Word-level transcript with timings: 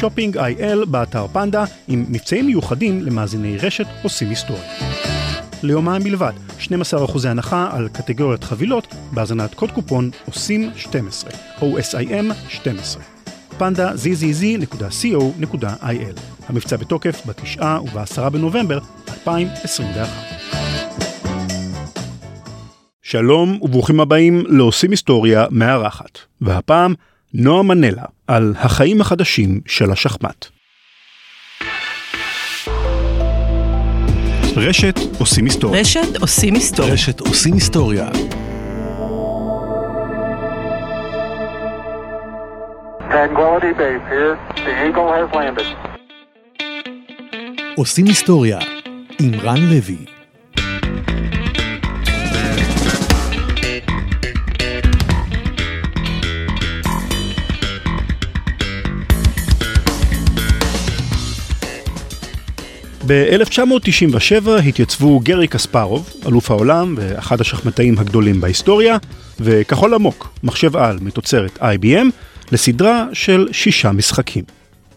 שופינג 0.00 0.38
איי-אל 0.38 0.84
באתר 0.84 1.26
פנדה 1.26 1.64
עם 1.88 2.04
מבצעים 2.08 2.46
מיוחדים 2.46 3.02
למאזיני 3.02 3.56
רשת 3.56 3.86
עושים 4.02 4.28
היסטוריה. 4.28 4.62
ליומיים 5.62 6.02
בלבד, 6.02 6.32
12% 6.60 6.70
הנחה 7.28 7.70
על 7.72 7.88
קטגוריית 7.88 8.44
חבילות 8.44 8.94
בהזנת 9.12 9.54
קוד 9.54 9.70
קופון 9.70 10.10
עושים 10.26 10.70
12, 10.76 11.30
OSIM 11.60 12.34
12. 12.48 13.02
פנדה 13.58 13.92
zzz.co.il. 13.92 15.40
המבצע 16.48 16.76
בתוקף 16.76 17.26
ב-9 17.26 17.62
וב-10 17.62 18.28
בנובמבר 18.28 18.78
2021. 19.08 20.08
שלום 23.02 23.58
וברוכים 23.62 24.00
הבאים 24.00 24.44
לעושים 24.46 24.90
היסטוריה 24.90 25.46
מארחת, 25.50 26.18
והפעם 26.40 26.94
נועה 27.34 27.62
מנלה 27.62 28.04
על 28.26 28.54
החיים 28.58 29.00
החדשים 29.00 29.60
של 29.66 29.90
השחמט. 29.90 30.46
רשת 34.56 34.94
עושים 35.18 35.44
היסטוריה. 35.44 35.80
רשת 35.80 36.16
עושים 36.20 36.54
היסטוריה. 36.54 36.92
רשת 36.92 37.20
עושים 37.20 37.54
היסטוריה. 37.54 38.08
Tranquility 43.10 43.72
Base 43.80 44.04
here. 44.12 44.34
The 44.56 44.72
Eagle 44.86 45.10
has 45.16 45.28
landed. 45.34 45.88
עושים 47.76 48.06
היסטוריה 48.06 48.58
עם 49.20 49.34
רן 49.40 49.60
לוי. 49.60 50.17
ב-1997 63.08 64.48
התייצבו 64.68 65.20
גרי 65.20 65.48
קספרוב, 65.48 66.10
אלוף 66.26 66.50
העולם 66.50 66.94
ואחד 66.96 67.40
השחמטאים 67.40 67.98
הגדולים 67.98 68.40
בהיסטוריה, 68.40 68.96
וכחול 69.40 69.94
עמוק, 69.94 70.34
מחשב 70.42 70.76
על 70.76 70.98
מתוצרת 71.00 71.58
IBM, 71.58 72.06
לסדרה 72.52 73.06
של 73.12 73.48
שישה 73.52 73.92
משחקים. 73.92 74.44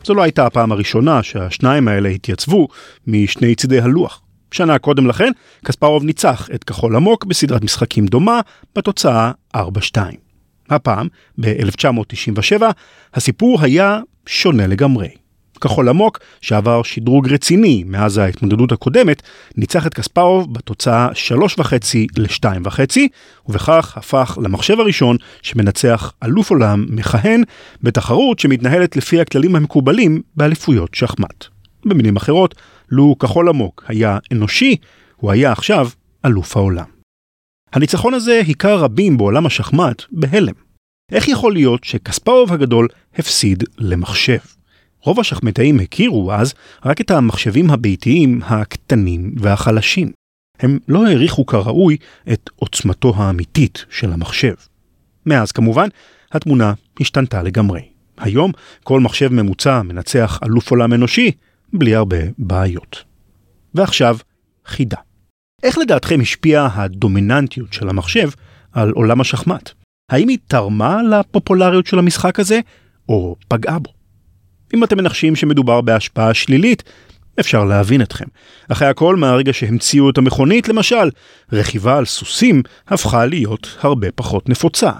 זו 0.03 0.13
לא 0.13 0.21
הייתה 0.21 0.45
הפעם 0.45 0.71
הראשונה 0.71 1.23
שהשניים 1.23 1.87
האלה 1.87 2.09
התייצבו 2.09 2.67
משני 3.07 3.55
צידי 3.55 3.79
הלוח. 3.79 4.21
שנה 4.51 4.79
קודם 4.79 5.07
לכן, 5.07 5.31
קספרוב 5.65 6.03
ניצח 6.03 6.49
את 6.55 6.63
כחול 6.63 6.95
עמוק 6.95 7.25
בסדרת 7.25 7.63
משחקים 7.63 8.05
דומה, 8.05 8.41
בתוצאה 8.75 9.31
4-2. 9.57 9.59
הפעם, 10.69 11.07
ב-1997, 11.41 12.61
הסיפור 13.13 13.61
היה 13.61 13.99
שונה 14.25 14.67
לגמרי. 14.67 15.20
כחול 15.61 15.89
עמוק, 15.89 16.19
שעבר 16.41 16.83
שדרוג 16.83 17.33
רציני 17.33 17.83
מאז 17.87 18.17
ההתמודדות 18.17 18.71
הקודמת, 18.71 19.21
ניצח 19.57 19.87
את 19.87 19.93
קספרוב 19.93 20.53
בתוצאה 20.53 21.09
3.5 21.57 21.63
ל-2.5, 22.17 22.99
ובכך 23.45 23.97
הפך 23.97 24.37
למחשב 24.43 24.79
הראשון 24.79 25.17
שמנצח 25.41 26.13
אלוף 26.23 26.49
עולם 26.49 26.85
מכהן 26.89 27.43
בתחרות 27.83 28.39
שמתנהלת 28.39 28.95
לפי 28.95 29.21
הכללים 29.21 29.55
המקובלים 29.55 30.21
באליפויות 30.35 30.95
שחמט. 30.95 31.45
במילים 31.85 32.15
אחרות, 32.15 32.55
לו 32.89 33.15
כחול 33.19 33.49
עמוק 33.49 33.83
היה 33.87 34.17
אנושי, 34.31 34.75
הוא 35.15 35.31
היה 35.31 35.51
עכשיו 35.51 35.89
אלוף 36.25 36.57
העולם. 36.57 36.85
הניצחון 37.73 38.13
הזה 38.13 38.41
היכה 38.47 38.75
רבים 38.75 39.17
בעולם 39.17 39.45
השחמט 39.45 40.03
בהלם. 40.11 40.53
איך 41.11 41.27
יכול 41.27 41.53
להיות 41.53 41.83
שקספרוב 41.83 42.53
הגדול 42.53 42.87
הפסיד 43.15 43.63
למחשב? 43.77 44.37
רוב 45.03 45.19
השחמטאים 45.19 45.79
הכירו 45.79 46.33
אז 46.33 46.53
רק 46.85 47.01
את 47.01 47.11
המחשבים 47.11 47.69
הביתיים 47.69 48.41
הקטנים 48.45 49.35
והחלשים. 49.37 50.11
הם 50.59 50.79
לא 50.87 51.07
העריכו 51.07 51.45
כראוי 51.45 51.97
את 52.33 52.49
עוצמתו 52.55 53.13
האמיתית 53.15 53.85
של 53.89 54.13
המחשב. 54.13 54.53
מאז 55.25 55.51
כמובן, 55.51 55.87
התמונה 56.31 56.73
השתנתה 56.99 57.43
לגמרי. 57.43 57.81
היום 58.17 58.51
כל 58.83 58.99
מחשב 58.99 59.33
ממוצע 59.33 59.81
מנצח 59.81 60.39
אלוף 60.43 60.71
עולם 60.71 60.93
אנושי 60.93 61.31
בלי 61.73 61.95
הרבה 61.95 62.17
בעיות. 62.37 63.03
ועכשיו, 63.75 64.17
חידה. 64.65 64.97
איך 65.63 65.77
לדעתכם 65.77 66.21
השפיעה 66.21 66.69
הדומיננטיות 66.73 67.73
של 67.73 67.89
המחשב 67.89 68.29
על 68.71 68.91
עולם 68.91 69.21
השחמט? 69.21 69.69
האם 70.11 70.27
היא 70.27 70.37
תרמה 70.47 71.03
לפופולריות 71.03 71.85
של 71.85 71.99
המשחק 71.99 72.39
הזה, 72.39 72.59
או 73.09 73.35
פגעה 73.47 73.79
בו? 73.79 74.00
אם 74.73 74.83
אתם 74.83 74.97
מנחשים 74.97 75.35
שמדובר 75.35 75.81
בהשפעה 75.81 76.33
שלילית, 76.33 76.83
אפשר 77.39 77.65
להבין 77.65 78.01
אתכם. 78.01 78.25
אחרי 78.69 78.87
הכל, 78.87 79.15
מהרגע 79.15 79.53
שהמציאו 79.53 80.09
את 80.09 80.17
המכונית, 80.17 80.69
למשל, 80.69 81.09
רכיבה 81.51 81.97
על 81.97 82.05
סוסים 82.05 82.63
הפכה 82.87 83.25
להיות 83.25 83.77
הרבה 83.81 84.07
פחות 84.15 84.49
נפוצה. 84.49 84.91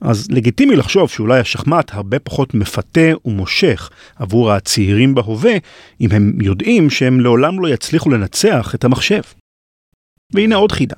אז 0.00 0.28
לגיטימי 0.30 0.76
לחשוב 0.76 1.10
שאולי 1.10 1.40
השחמט 1.40 1.94
הרבה 1.94 2.18
פחות 2.18 2.54
מפתה 2.54 3.10
ומושך 3.24 3.90
עבור 4.16 4.52
הצעירים 4.52 5.14
בהווה, 5.14 5.54
אם 6.00 6.12
הם 6.12 6.32
יודעים 6.40 6.90
שהם 6.90 7.20
לעולם 7.20 7.60
לא 7.60 7.68
יצליחו 7.68 8.10
לנצח 8.10 8.74
את 8.74 8.84
המחשב. 8.84 9.22
והנה 10.32 10.56
עוד 10.56 10.72
חידה. 10.72 10.96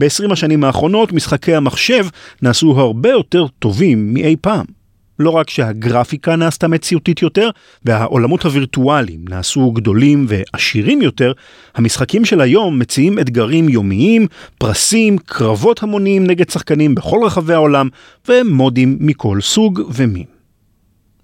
ב-20 0.00 0.32
השנים 0.32 0.64
האחרונות 0.64 1.12
משחקי 1.12 1.54
המחשב 1.54 2.06
נעשו 2.42 2.80
הרבה 2.80 3.08
יותר 3.08 3.46
טובים 3.58 4.14
מאי 4.14 4.36
פעם. 4.40 4.79
לא 5.20 5.30
רק 5.30 5.50
שהגרפיקה 5.50 6.36
נעשתה 6.36 6.68
מציאותית 6.68 7.22
יותר, 7.22 7.50
והעולמות 7.84 8.44
הווירטואליים 8.44 9.24
נעשו 9.28 9.72
גדולים 9.72 10.26
ועשירים 10.28 11.02
יותר, 11.02 11.32
המשחקים 11.74 12.24
של 12.24 12.40
היום 12.40 12.78
מציעים 12.78 13.18
אתגרים 13.18 13.68
יומיים, 13.68 14.26
פרסים, 14.58 15.18
קרבות 15.18 15.82
המוניים 15.82 16.26
נגד 16.26 16.50
שחקנים 16.50 16.94
בכל 16.94 17.20
רחבי 17.24 17.54
העולם, 17.54 17.88
ומודים 18.28 18.96
מכל 19.00 19.40
סוג 19.40 19.80
ומין. 19.94 20.26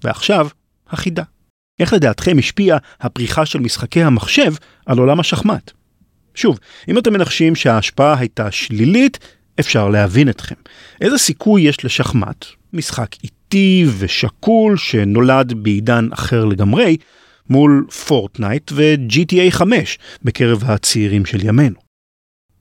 ועכשיו, 0.04 0.48
החידה. 0.90 1.22
איך 1.80 1.92
לדעתכם 1.92 2.38
השפיעה 2.38 2.78
הפריחה 3.00 3.46
של 3.46 3.60
משחקי 3.60 4.02
המחשב 4.02 4.54
על 4.86 4.98
עולם 4.98 5.20
השחמט? 5.20 5.70
שוב, 6.34 6.58
אם 6.88 6.98
אתם 6.98 7.12
מנחשים 7.12 7.54
שההשפעה 7.54 8.18
הייתה 8.18 8.50
שלילית, 8.50 9.18
אפשר 9.60 9.88
להבין 9.88 10.28
אתכם. 10.28 10.54
איזה 11.00 11.18
סיכוי 11.18 11.62
יש 11.62 11.84
לשחמט, 11.84 12.44
משחק 12.72 13.14
איטי 13.24 13.35
ושקול 13.98 14.76
שנולד 14.76 15.52
בעידן 15.52 16.08
אחר 16.12 16.44
לגמרי, 16.44 16.96
מול 17.50 17.86
פורטנייט 18.06 18.72
ו-GTA 18.74 19.50
5 19.50 19.98
בקרב 20.22 20.64
הצעירים 20.64 21.26
של 21.26 21.46
ימינו. 21.46 21.76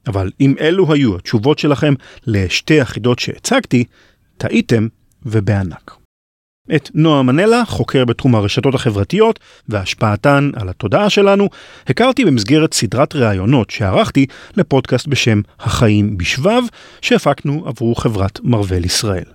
אבל 0.08 0.32
אם 0.42 0.56
אלו 0.60 0.94
היו 0.94 1.16
התשובות 1.16 1.60
שלכם 1.60 1.94
לשתי 2.28 2.82
החידות 2.82 3.20
שהצגתי, 3.20 3.84
טעיתם 4.38 4.88
ובענק. 5.26 5.96
את 6.76 6.90
נועה 6.94 7.24
מנלה, 7.24 7.66
חוקר 7.66 8.06
בתחום 8.06 8.36
הרשתות 8.36 8.76
החברתיות 8.76 9.40
והשפעתן 9.70 10.52
על 10.56 10.70
התודעה 10.70 11.10
שלנו, 11.10 11.50
הכרתי 11.88 12.26
במסגרת 12.26 12.74
סדרת 12.74 13.16
ראיונות 13.16 13.70
שערכתי 13.70 14.26
לפודקאסט 14.58 15.08
בשם 15.08 15.42
החיים 15.60 16.18
בשבב, 16.18 16.62
שהפקנו 17.02 17.64
עבור 17.68 18.02
חברת 18.02 18.40
מרוויל 18.44 18.86
ישראל. 18.86 19.35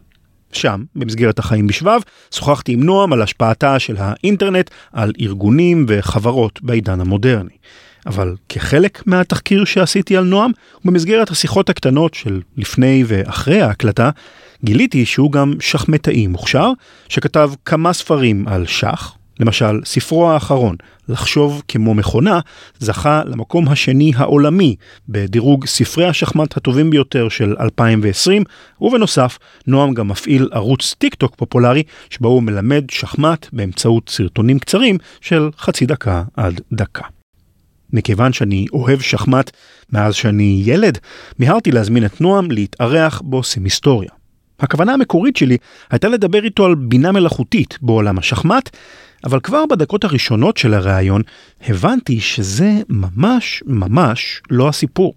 שם, 0.53 0.84
במסגרת 0.97 1.38
החיים 1.38 1.66
בשבב, 1.66 2.00
שוחחתי 2.34 2.72
עם 2.72 2.83
נועם 2.83 3.12
על 3.12 3.22
השפעתה 3.22 3.78
של 3.78 3.97
האינטרנט 3.99 4.71
על 4.93 5.12
ארגונים 5.21 5.87
וחברות 5.88 6.62
בעידן 6.62 7.00
המודרני. 7.00 7.56
אבל 8.06 8.34
כחלק 8.49 9.03
מהתחקיר 9.06 9.65
שעשיתי 9.65 10.16
על 10.16 10.25
נועם, 10.25 10.50
ובמסגרת 10.84 11.31
השיחות 11.31 11.71
הקטנות 11.71 12.15
של 12.15 12.41
לפני 12.56 13.05
ואחרי 13.06 13.62
ההקלטה, 13.62 14.11
גיליתי 14.65 15.06
שהוא 15.06 15.33
גם 15.33 15.55
שחמטאי 15.61 16.27
מוכשר, 16.27 16.71
שכתב 17.09 17.50
כמה 17.65 17.93
ספרים 17.93 18.49
על 18.49 18.67
שח, 18.67 19.17
למשל, 19.41 19.81
ספרו 19.84 20.31
האחרון, 20.31 20.76
לחשוב 21.09 21.62
כמו 21.69 21.94
מכונה, 21.94 22.41
זכה 22.79 23.23
למקום 23.26 23.69
השני 23.69 24.12
העולמי 24.17 24.76
בדירוג 25.09 25.67
ספרי 25.67 26.06
השחמט 26.06 26.56
הטובים 26.56 26.91
ביותר 26.91 27.29
של 27.29 27.56
2020, 27.61 28.44
ובנוסף, 28.81 29.38
נועם 29.67 29.94
גם 29.94 30.09
מפעיל 30.09 30.49
ערוץ 30.53 30.94
טיק 30.99 31.14
טוק 31.14 31.35
פופולרי, 31.37 31.82
שבו 32.11 32.29
הוא 32.29 32.43
מלמד 32.43 32.85
שחמט 32.91 33.47
באמצעות 33.53 34.09
סרטונים 34.09 34.59
קצרים 34.59 34.99
של 35.20 35.50
חצי 35.59 35.87
דקה 35.87 36.23
עד 36.37 36.61
דקה. 36.73 37.05
מכיוון 37.93 38.32
שאני 38.32 38.67
אוהב 38.73 39.00
שחמט 39.00 39.50
מאז 39.93 40.14
שאני 40.14 40.62
ילד, 40.64 40.99
מיהרתי 41.38 41.73
להזמין 41.73 42.05
את 42.05 42.20
נועם 42.20 42.50
להתארח 42.50 43.23
בעושים 43.25 43.64
היסטוריה. 43.64 44.11
הכוונה 44.61 44.93
המקורית 44.93 45.37
שלי 45.37 45.56
הייתה 45.91 46.09
לדבר 46.09 46.44
איתו 46.44 46.67
על 46.67 46.75
בינה 46.75 47.12
מלאכותית 47.12 47.79
בעולם 47.82 48.19
השחמט, 48.19 48.70
אבל 49.25 49.40
כבר 49.40 49.67
בדקות 49.70 50.05
הראשונות 50.05 50.56
של 50.56 50.75
הראיון 50.75 51.22
הבנתי 51.69 52.20
שזה 52.20 52.72
ממש 52.88 53.62
ממש 53.67 54.43
לא 54.50 54.69
הסיפור. 54.69 55.14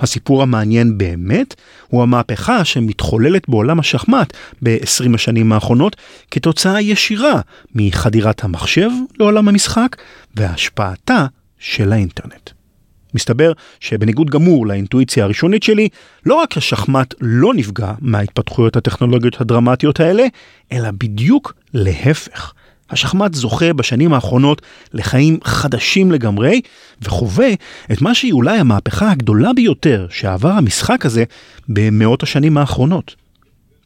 הסיפור 0.00 0.42
המעניין 0.42 0.98
באמת 0.98 1.54
הוא 1.88 2.02
המהפכה 2.02 2.64
שמתחוללת 2.64 3.48
בעולם 3.48 3.80
השחמט 3.80 4.32
ב-20 4.62 5.14
השנים 5.14 5.52
האחרונות 5.52 5.96
כתוצאה 6.30 6.80
ישירה 6.80 7.40
מחדירת 7.74 8.44
המחשב 8.44 8.90
לעולם 9.18 9.48
המשחק 9.48 9.96
והשפעתה 10.36 11.26
של 11.58 11.92
האינטרנט. 11.92 12.50
מסתבר 13.14 13.52
שבניגוד 13.80 14.30
גמור 14.30 14.66
לאינטואיציה 14.66 15.24
הראשונית 15.24 15.62
שלי, 15.62 15.88
לא 16.26 16.34
רק 16.34 16.56
השחמט 16.56 17.14
לא 17.20 17.54
נפגע 17.54 17.92
מההתפתחויות 18.00 18.76
הטכנולוגיות 18.76 19.40
הדרמטיות 19.40 20.00
האלה, 20.00 20.26
אלא 20.72 20.90
בדיוק 20.90 21.54
להפך. 21.74 22.52
השחמט 22.90 23.34
זוכה 23.34 23.72
בשנים 23.72 24.12
האחרונות 24.12 24.62
לחיים 24.92 25.38
חדשים 25.44 26.12
לגמרי, 26.12 26.60
וחווה 27.02 27.48
את 27.92 28.02
מה 28.02 28.14
שהיא 28.14 28.32
אולי 28.32 28.58
המהפכה 28.58 29.10
הגדולה 29.10 29.52
ביותר 29.52 30.06
שעבר 30.10 30.50
המשחק 30.50 31.06
הזה 31.06 31.24
במאות 31.68 32.22
השנים 32.22 32.58
האחרונות. 32.58 33.14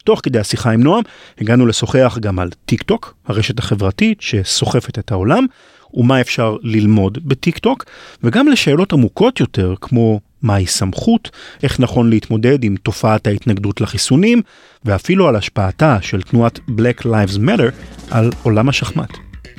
תוך 0.03 0.19
כדי 0.23 0.39
השיחה 0.39 0.71
עם 0.71 0.83
נועם, 0.83 1.03
הגענו 1.41 1.65
לשוחח 1.65 2.17
גם 2.21 2.39
על 2.39 2.49
טיק 2.65 2.81
טוק, 2.81 3.13
הרשת 3.27 3.59
החברתית 3.59 4.21
שסוחפת 4.21 4.99
את 4.99 5.11
העולם, 5.11 5.45
ומה 5.93 6.21
אפשר 6.21 6.57
ללמוד 6.61 7.17
בטיק 7.25 7.57
טוק, 7.57 7.85
וגם 8.23 8.47
לשאלות 8.47 8.93
עמוקות 8.93 9.39
יותר 9.39 9.73
כמו 9.81 10.19
מהי 10.43 10.65
סמכות, 10.65 11.29
איך 11.63 11.79
נכון 11.79 12.09
להתמודד 12.09 12.63
עם 12.63 12.75
תופעת 12.75 13.27
ההתנגדות 13.27 13.81
לחיסונים, 13.81 14.41
ואפילו 14.85 15.27
על 15.27 15.35
השפעתה 15.35 15.97
של 16.01 16.21
תנועת 16.21 16.59
Black 16.69 17.01
Lives 17.01 17.37
Matter 17.37 17.71
על 18.11 18.31
עולם 18.43 18.69
השחמט. 18.69 19.17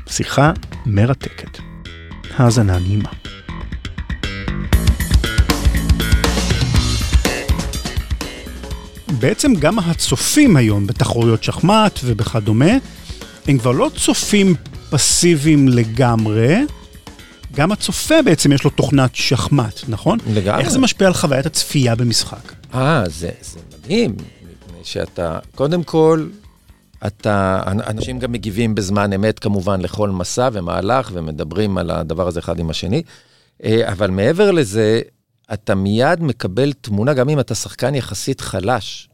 שיחה 0.09 0.53
מרתקת. 0.87 1.59
האזנה 2.37 2.79
נעימה. 2.79 3.09
בעצם 9.19 9.55
גם 9.55 9.79
הצופים 9.79 10.57
היום 10.57 10.87
בתחרויות 10.87 11.45
שחמט 11.45 12.01
ובכדומה, 12.05 12.73
הם 13.49 13.59
כבר 13.59 13.73
לא 13.73 13.91
צופים 13.97 14.55
פסיביים 14.91 15.69
לגמרי, 15.69 16.57
גם 17.55 17.73
הצופה 17.73 18.23
בעצם 18.25 18.53
יש 18.53 18.65
לו 18.65 18.71
תוכנת 18.71 19.15
שחמט, 19.15 19.81
נכון? 19.89 20.19
לגמרי. 20.35 20.61
איך 20.61 20.71
זה 20.71 20.79
משפיע 20.79 21.07
על 21.07 21.15
חוויית 21.15 21.47
הצפייה 21.47 21.95
במשחק? 21.95 22.53
אה, 22.75 23.05
זה, 23.07 23.31
זה 23.41 23.61
מדהים, 23.79 24.11
מפני 24.11 24.79
שאתה, 24.85 25.39
קודם 25.55 25.83
כל, 25.83 26.29
אתה, 27.07 27.63
אנשים 27.67 28.19
גם 28.19 28.33
מגיבים 28.33 28.75
בזמן 28.75 29.13
אמת 29.13 29.39
כמובן 29.39 29.81
לכל 29.81 30.11
מסע 30.11 30.49
ומהלך 30.53 31.11
ומדברים 31.13 31.79
על 31.79 31.91
הדבר 31.91 32.29
הזה 32.29 32.41
אחד 32.41 32.59
עם 32.59 32.71
השני, 32.71 33.03
אה, 33.65 33.93
אבל 33.93 34.11
מעבר 34.11 34.51
לזה, 34.51 35.01
אתה 35.53 35.75
מיד 35.75 36.23
מקבל 36.23 36.73
תמונה, 36.73 37.15
גם 37.15 37.29
אם 37.29 37.41
אתה 37.41 37.55
שחקן 37.55 37.95
יחסית 37.95 38.41
חלש, 38.41 39.09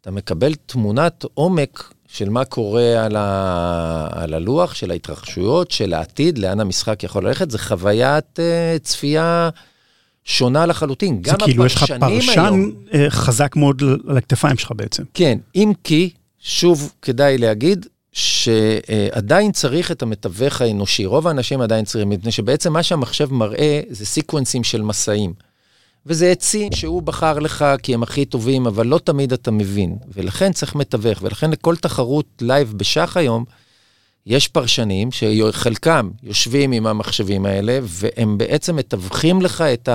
אתה 0.00 0.10
מקבל 0.10 0.54
תמונת 0.54 1.24
עומק 1.34 1.94
של 2.14 2.28
מה 2.28 2.44
קורה 2.44 3.04
על, 3.04 3.16
ה... 3.16 4.08
על 4.10 4.34
הלוח, 4.34 4.74
של 4.74 4.90
ההתרחשויות, 4.90 5.70
של 5.70 5.94
העתיד, 5.94 6.38
לאן 6.38 6.60
המשחק 6.60 7.02
יכול 7.02 7.26
ללכת, 7.26 7.50
זה 7.50 7.58
חוויית 7.58 8.38
uh, 8.38 8.78
צפייה 8.82 9.50
שונה 10.24 10.66
לחלוטין. 10.66 11.22
זה 11.26 11.32
כאילו 11.44 11.66
יש 11.66 11.74
לך 11.74 11.84
פרשן 12.00 12.40
היום, 12.40 12.72
אה, 12.94 13.10
חזק 13.10 13.56
מאוד 13.56 13.82
על 14.08 14.16
הכתפיים 14.16 14.56
שלך 14.56 14.72
בעצם. 14.76 15.02
כן, 15.14 15.38
אם 15.54 15.72
כי, 15.84 16.10
שוב, 16.40 16.92
כדאי 17.02 17.38
להגיד, 17.38 17.86
שעדיין 18.12 19.52
צריך 19.52 19.90
את 19.90 20.02
המתווך 20.02 20.60
האנושי. 20.60 21.06
רוב 21.06 21.28
האנשים 21.28 21.60
עדיין 21.60 21.84
צריכים, 21.84 22.10
מפני 22.10 22.32
שבעצם 22.32 22.72
מה 22.72 22.82
שהמחשב 22.82 23.32
מראה 23.32 23.80
זה 23.90 24.06
סיקוונסים 24.06 24.64
של 24.64 24.82
מסעים. 24.82 25.32
וזה 26.06 26.30
עצים 26.30 26.72
שהוא 26.72 27.02
בחר 27.02 27.38
לך 27.38 27.64
כי 27.82 27.94
הם 27.94 28.02
הכי 28.02 28.24
טובים, 28.24 28.66
אבל 28.66 28.86
לא 28.86 28.98
תמיד 28.98 29.32
אתה 29.32 29.50
מבין. 29.50 29.96
ולכן 30.14 30.52
צריך 30.52 30.74
מתווך, 30.74 31.22
ולכן 31.22 31.50
לכל 31.50 31.76
תחרות 31.76 32.26
live 32.40 32.72
בשח 32.76 33.16
היום, 33.16 33.44
יש 34.26 34.48
פרשנים 34.48 35.08
שחלקם 35.12 36.10
יושבים 36.22 36.72
עם 36.72 36.86
המחשבים 36.86 37.46
האלה, 37.46 37.78
והם 37.82 38.38
בעצם 38.38 38.76
מתווכים 38.76 39.42
לך 39.42 39.60
את 39.60 39.88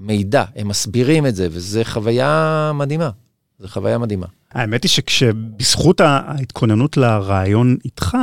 המידע, 0.00 0.44
הם 0.56 0.68
מסבירים 0.68 1.26
את 1.26 1.34
זה, 1.34 1.48
וזו 1.50 1.80
חוויה 1.84 2.72
מדהימה. 2.74 3.10
זו 3.58 3.68
חוויה 3.68 3.98
מדהימה. 3.98 4.26
האמת 4.52 4.82
היא 4.82 4.90
שכשבזכות 4.90 6.00
ההתכוננות 6.00 6.96
לרעיון 6.96 7.76
איתך, 7.84 8.16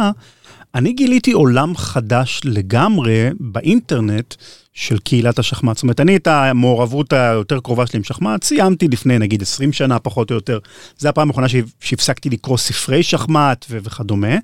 אני 0.75 0.93
גיליתי 0.93 1.31
עולם 1.31 1.75
חדש 1.77 2.41
לגמרי 2.45 3.29
באינטרנט 3.39 4.35
של 4.73 4.97
קהילת 4.97 5.39
השחמט. 5.39 5.75
זאת 5.75 5.83
אומרת, 5.83 5.99
אני 5.99 6.15
את 6.15 6.27
המעורבות 6.27 7.13
היותר 7.13 7.59
קרובה 7.59 7.87
שלי 7.87 7.97
עם 7.97 8.03
שחמט 8.03 8.43
סיימתי 8.43 8.87
לפני 8.87 9.19
נגיד 9.19 9.41
20 9.41 9.73
שנה 9.73 9.99
פחות 9.99 10.31
או 10.31 10.35
יותר. 10.35 10.59
זו 10.97 11.09
הפעם 11.09 11.27
האחרונה 11.27 11.47
שהפסקתי 11.79 12.29
לקרוא 12.29 12.57
ספרי 12.57 13.03
שחמט 13.03 13.65
וכדומה. 13.69 14.37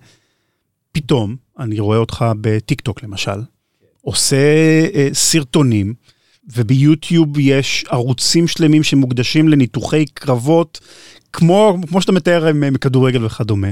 פתאום 0.91 1.35
אני 1.59 1.79
רואה 1.79 1.97
אותך 1.97 2.25
בטיק 2.41 2.81
טוק 2.81 3.03
למשל, 3.03 3.41
עושה 4.01 4.37
אה, 4.93 5.09
סרטונים, 5.13 5.93
וביוטיוב 6.55 7.39
יש 7.39 7.85
ערוצים 7.89 8.47
שלמים 8.47 8.83
שמוקדשים 8.83 9.49
לניתוחי 9.49 10.05
קרבות, 10.05 10.79
כמו, 11.33 11.77
כמו 11.87 12.01
שאתה 12.01 12.11
מתאר 12.11 12.53
מכדורגל 12.53 13.25
וכדומה. 13.25 13.67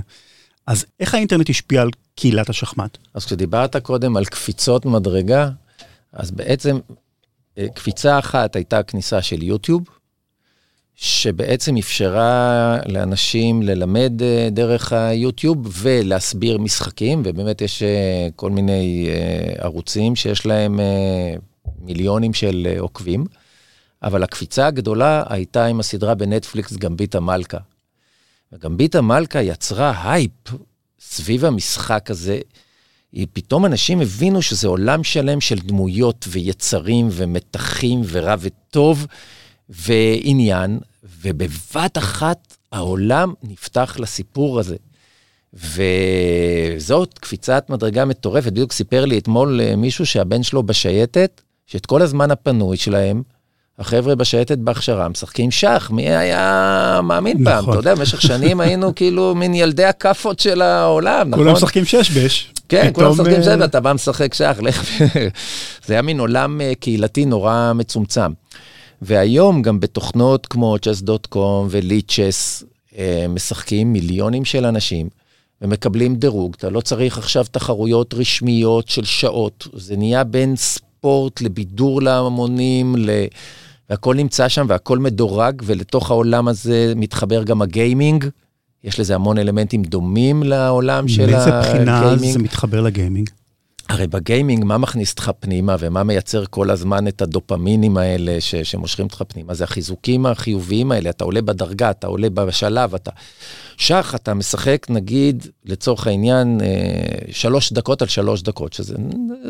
אז 0.68 0.86
איך 1.00 1.14
האינטרנט 1.14 1.50
השפיע 1.50 1.82
על 1.82 1.90
קהילת 2.16 2.50
השחמט? 2.50 2.98
אז 3.14 3.26
כשדיברת 3.26 3.76
קודם 3.76 4.18
על 4.18 4.26
קפיצות 4.26 4.86
מדרגה, 4.86 5.50
אז 6.14 6.32
בעצם 6.32 6.80
אה, 7.58 7.68
קפיצה 7.74 8.20
אחת 8.20 8.56
הייתה 8.56 8.84
כניסה 8.84 9.22
של 9.22 9.44
יוטיוב, 9.44 9.82
שבעצם 10.96 11.78
אפשרה 11.78 12.78
לאנשים 12.86 13.62
ללמד 13.62 14.22
אה, 14.22 14.50
דרך 14.52 14.94
היוטיוב 14.94 15.58
ולהסביר 15.82 16.58
משחקים, 16.58 17.22
ובאמת 17.26 17.62
יש 17.62 17.84
אה, 17.84 18.28
כל 18.36 18.52
מיני 18.52 19.10
ערוצים 19.58 20.16
שיש 20.16 20.46
להם 20.46 20.80
מיליונים 21.82 22.34
של 22.34 22.68
עוקבים. 22.80 23.26
אבל 24.04 24.24
הקפיצה 24.24 24.68
הגדולה 24.68 25.24
הייתה 25.30 25.66
עם 25.66 25.80
הסדרה 25.80 26.16
בנטפליקס 26.16 26.74
גמבית 26.74 27.16
המלכה. 27.16 27.58
וגמבית 28.52 28.96
המלכה 28.96 29.42
יצרה 29.42 30.12
הייפ 30.12 30.32
סביב 31.00 31.46
המשחק 31.46 32.12
הזה. 32.12 32.40
פתאום 33.34 33.66
אנשים 33.66 34.02
הבינו 34.02 34.42
שזה 34.42 34.68
עולם 34.68 35.04
שלם 35.04 35.42
של 35.42 35.60
דמויות 35.60 36.26
ויצרים 36.30 37.08
ומתחים 37.12 38.02
ורע 38.06 38.36
וטוב 38.40 39.06
ועניין, 39.70 40.80
ובבת 41.22 41.98
אחת 41.98 42.58
העולם 42.72 43.34
נפתח 43.44 43.96
לסיפור 44.00 44.60
הזה. 44.60 44.76
וזאת 45.54 47.20
קפיצת 47.20 47.70
מדרגה 47.70 48.06
מטורפת. 48.06 48.52
בדיוק 48.52 48.72
סיפר 48.72 49.06
לי 49.06 49.18
אתמול 49.18 49.62
אה, 49.62 49.76
מישהו 49.76 50.06
שהבן 50.06 50.44
שלו 50.44 50.64
בשייטת, 50.64 51.42
שאת 51.66 51.86
כל 51.86 52.02
הזמן 52.02 52.32
הפנוי 52.32 52.78
שלהם, 52.78 53.24
החבר'ה 53.80 54.16
בשייטת 54.16 54.58
בהכשרה 54.58 55.10
משחקים 55.10 55.52
שח, 55.52 55.90
מי 55.94 56.10
היה 56.10 57.00
מאמין 57.04 57.38
נכון. 57.42 57.46
פעם? 57.46 57.70
אתה 57.70 57.80
יודע, 57.80 57.96
במשך 57.96 58.22
שנים 58.22 58.60
היינו 58.60 58.92
כאילו 58.96 59.36
מין 59.36 59.54
ילדי 59.54 59.86
הכאפות 59.86 60.40
של 60.40 60.62
העולם, 60.62 61.30
נכון? 61.30 61.44
כולם 61.44 61.54
משחקים 61.56 61.86
שש 61.86 62.12
בש. 62.12 62.54
כן, 62.70 62.90
כולם 62.94 63.12
משחקים 63.12 63.44
שש, 63.44 63.48
ואתה 63.60 63.80
בא 63.80 63.94
משחק 63.94 64.34
שח. 64.34 64.58
זה 65.86 65.94
היה 65.94 66.02
מין 66.02 66.20
עולם 66.20 66.62
אה, 66.62 66.72
קהילתי 66.80 67.26
נורא 67.26 67.72
מצומצם. 67.76 68.32
והיום 69.02 69.62
גם 69.62 69.80
בתוכנות 69.80 70.46
כמו 70.46 70.76
chess.com 70.76 71.40
וליצ'ס, 71.70 72.64
אה, 72.98 73.26
משחקים 73.30 73.94
מיליונים 73.94 74.46
של 74.46 74.66
אנשים. 74.66 75.10
ומקבלים 75.62 76.16
דירוג, 76.16 76.56
אתה 76.58 76.70
לא 76.70 76.82
צריך 76.82 77.18
עכשיו 77.18 77.46
תחרויות 77.52 78.14
רשמיות 78.14 78.90
של 78.90 79.06
שעות, 79.06 79.68
זה 79.74 79.98
נהיה 79.98 80.24
בין 80.24 80.56
ספורט 80.56 81.42
לבידור 81.42 82.02
להמונים, 82.02 82.96
ל... 82.98 83.10
והכל 83.90 84.16
נמצא 84.16 84.48
שם 84.48 84.66
והכל 84.70 85.00
מדורג, 85.00 85.62
ולתוך 85.66 86.12
העולם 86.12 86.48
הזה 86.48 86.94
מתחבר 86.96 87.44
גם 87.44 87.62
הגיימינג. 87.62 88.26
יש 88.84 89.00
לזה 89.00 89.16
המון 89.16 89.38
אלמנטים 89.38 89.84
דומים 89.84 90.44
לעולם 90.44 91.08
של 91.08 91.22
הגיימינג. 91.36 91.46
מאיזה 91.50 91.70
בחינה 91.70 92.18
זה 92.18 92.40
מתחבר 92.40 92.82
לגיימינג? 92.82 93.30
הרי 93.90 94.08
בגיימינג, 94.08 94.64
מה 94.64 94.78
מכניס 94.78 95.12
אותך 95.12 95.32
פנימה 95.40 95.76
ומה 95.80 96.04
מייצר 96.04 96.44
כל 96.50 96.70
הזמן 96.70 97.08
את 97.08 97.22
הדופמינים 97.22 97.98
האלה 97.98 98.42
ש, 98.42 98.56
שמושכים 98.56 99.06
אותך 99.06 99.24
פנימה? 99.28 99.54
זה 99.54 99.64
החיזוקים 99.64 100.26
החיוביים 100.26 100.92
האלה, 100.92 101.10
אתה 101.10 101.24
עולה 101.24 101.42
בדרגה, 101.42 101.90
אתה 101.90 102.08
עולה 102.08 102.30
בשלב, 102.30 102.96
אתה... 102.96 103.12
שח, 103.78 104.16
אתה 104.16 104.34
משחק, 104.34 104.88
נגיד, 104.90 105.48
לצורך 105.66 106.08
העניין, 106.08 106.62
אה, 106.62 106.68
שלוש 107.32 107.74
דקות 107.74 108.02
על 108.02 108.08
שלוש 108.08 108.42
דקות, 108.42 108.74
שזה 108.74 108.96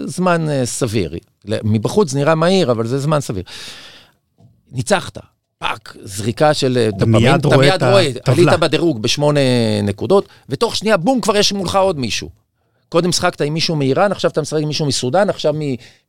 זמן 0.05 0.49
אה, 0.49 0.65
סביר. 0.65 1.15
מבחוץ 1.63 2.11
זה 2.11 2.19
נראה 2.19 2.35
מהיר, 2.35 2.71
אבל 2.71 2.87
זה 2.87 2.99
זמן 2.99 3.19
סביר. 3.19 3.43
ניצחת, 4.71 5.17
פאק, 5.59 5.95
זריקה 6.03 6.53
של 6.53 6.89
דופמין, 6.91 7.35
אתה 7.35 7.57
מיד 7.57 7.83
רואה. 7.83 8.09
עלית 8.25 8.59
בדירוג 8.59 9.01
בשמונה 9.01 9.39
נקודות, 9.83 10.27
ותוך 10.49 10.75
שנייה, 10.75 10.97
בום, 10.97 11.21
כבר 11.21 11.37
יש 11.37 11.53
מולך 11.53 11.75
עוד 11.75 11.99
מישהו. 11.99 12.29
קודם 12.89 13.11
שחקת 13.11 13.41
עם 13.41 13.53
מישהו 13.53 13.75
מאיראן, 13.75 14.11
עכשיו 14.11 14.31
אתה 14.31 14.41
משחק 14.41 14.59
עם 14.61 14.67
מישהו 14.67 14.85
מסודאן, 14.85 15.29
עכשיו 15.29 15.53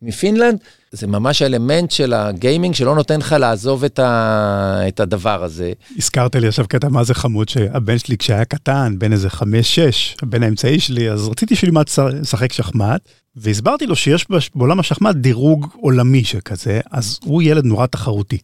מפינלנד. 0.02 0.58
זה 0.92 1.06
ממש 1.06 1.42
האלמנט 1.42 1.90
של 1.90 2.12
הגיימינג 2.12 2.74
שלא 2.74 2.94
נותן 2.94 3.18
לך 3.18 3.36
לעזוב 3.40 3.84
את, 3.84 3.98
ה- 3.98 4.80
את 4.88 5.00
הדבר 5.00 5.44
הזה. 5.44 5.72
הזכרת 5.98 6.36
לי 6.36 6.48
עכשיו 6.48 6.68
קטע 6.68 6.88
מה 6.88 7.04
זה 7.04 7.14
חמוד 7.14 7.48
שהבן 7.48 7.98
שלי 7.98 8.16
כשהיה 8.18 8.44
קטן, 8.44 8.94
בן 8.98 9.12
איזה 9.12 9.30
חמש-שש, 9.30 10.16
הבן 10.22 10.42
האמצעי 10.42 10.80
שלי, 10.80 11.10
אז 11.10 11.28
רציתי 11.28 11.56
שילמד 11.56 11.84
לשחק 12.20 12.52
שחמט, 12.52 13.08
והסברתי 13.36 13.86
לו 13.86 13.96
שיש 13.96 14.26
בעולם 14.54 14.80
השחמט 14.80 15.16
דירוג 15.16 15.66
עולמי 15.80 16.24
שכזה, 16.24 16.80
אז 16.90 17.18
הוא 17.24 17.42
ילד 17.42 17.64
נורא 17.64 17.86
תחרותי. 17.86 18.38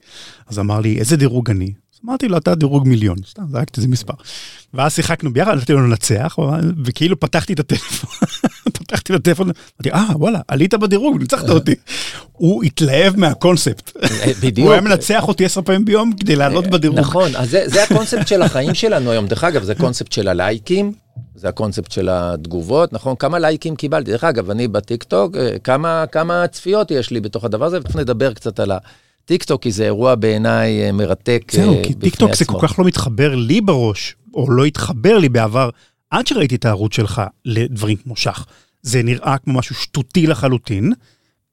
אז 0.46 0.58
אמר 0.58 0.80
לי, 0.80 0.98
איזה 0.98 1.16
דירוג 1.16 1.50
אני? 1.50 1.72
אמרתי 2.04 2.28
לו, 2.28 2.38
אתה 2.38 2.54
דירוג 2.54 2.88
מיליון, 2.88 3.16
סתם, 3.28 3.42
זרקתי 3.50 3.80
איזה 3.80 3.88
מספר. 3.88 4.14
ואז 4.75 4.94
שיחקנו 4.94 5.32
ביחד, 5.32 5.56
נתתי 5.56 5.73
לו 5.73 5.87
לנצח, 5.87 6.37
וכאילו 6.84 7.20
פתחתי 7.20 7.52
את 7.52 7.61
הטלפון, 7.61 8.11
פתחתי 8.78 9.14
את 9.14 9.20
הטלפון, 9.20 9.46
אמרתי, 9.46 9.90
אה, 9.90 10.16
וואלה, 10.16 10.40
עלית 10.49 10.75
בדירוג, 10.75 11.18
ניצחת 11.18 11.50
אותי. 11.50 11.75
הוא 12.32 12.64
התלהב 12.64 13.16
מהקונספט. 13.16 13.96
בדיוק. 14.42 14.66
הוא 14.66 14.73
היה 14.73 14.80
מנצח 14.80 15.28
אותי 15.28 15.44
עשר 15.44 15.62
פעמים 15.62 15.84
ביום 15.84 16.12
כדי 16.12 16.37
לעלות 16.37 16.66
בדירוג. 16.66 16.99
נכון, 16.99 17.37
אז 17.37 17.50
זה, 17.50 17.62
זה 17.66 17.82
הקונספט 17.82 18.28
של 18.28 18.42
החיים 18.42 18.75
שלנו 18.75 19.11
היום. 19.11 19.26
דרך 19.26 19.44
אגב, 19.44 19.62
זה 19.62 19.73
הקונספט 19.73 20.12
של 20.12 20.28
הלייקים, 20.28 20.92
זה 21.34 21.49
הקונספט 21.49 21.90
של 21.90 22.08
התגובות, 22.12 22.92
נכון? 22.92 23.16
כמה 23.16 23.38
לייקים 23.38 23.76
קיבלתי? 23.76 24.11
דרך 24.11 24.25
אגב, 24.25 24.50
אני 24.50 24.68
בטיקטוק, 24.68 25.37
אה, 25.37 25.58
כמה, 25.64 26.04
כמה 26.12 26.46
צפיות 26.46 26.90
יש 26.90 27.11
לי 27.11 27.20
בתוך 27.20 27.44
הדבר 27.44 27.64
הזה, 27.64 27.78
ותכף 27.78 27.96
נדבר 27.96 28.32
קצת 28.32 28.61
על 28.61 28.73
הטיקטוק, 29.24 29.62
כי 29.62 29.72
זה 29.72 29.84
אירוע 29.84 30.14
בעיניי 30.14 30.86
אה, 30.86 30.92
מרתק 30.92 31.52
זהו, 31.52 31.76
אה, 31.78 31.82
כי 31.84 31.88
בפני 31.88 32.10
טיקטוק 32.10 32.34
זה. 32.34 32.44
כל 32.44 32.58
כך 32.68 32.78
לא 32.78 32.84
מתחבר 32.84 33.34
לי 33.34 33.60
בראש, 33.60 34.16
או 34.34 34.50
לא 34.50 34.64
התחבר 34.64 35.18
לי 35.18 35.28
בעבר, 35.28 35.70
עד 36.10 36.26
שראיתי 36.26 36.54
את 36.54 36.64
הערוץ 36.64 36.94
שלך 36.96 37.22
לדברים 37.44 37.96
כמו 37.96 38.16
שח. 38.16 38.46
זה 38.82 39.02
נראה 39.02 39.38
כמו 39.38 39.54
משהו 39.54 39.74
שטותי 39.74 40.26
לחלוטין, 40.26 40.92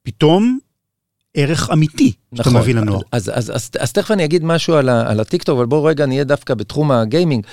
פתאום 0.04 0.60
ערך 1.34 1.70
אמיתי 1.74 2.12
שאתה 2.36 2.50
נכון, 2.50 2.62
מביא 2.62 2.76
לנוער. 2.76 3.02
אז, 3.12 3.32
אז, 3.34 3.52
אז, 3.56 3.70
אז 3.80 3.92
תכף 3.92 4.12
אני 4.12 4.26
אגיד 4.26 4.44
משהו 4.44 4.74
על, 4.76 4.90
ה, 4.90 5.12
על 5.12 5.20
הטיקטוק, 5.20 5.58
אבל 5.58 5.66
בואו 5.66 5.84
רגע 5.84 6.06
נהיה 6.06 6.24
דווקא 6.24 6.54
בתחום 6.54 6.92
הגיימינג. 6.92 7.46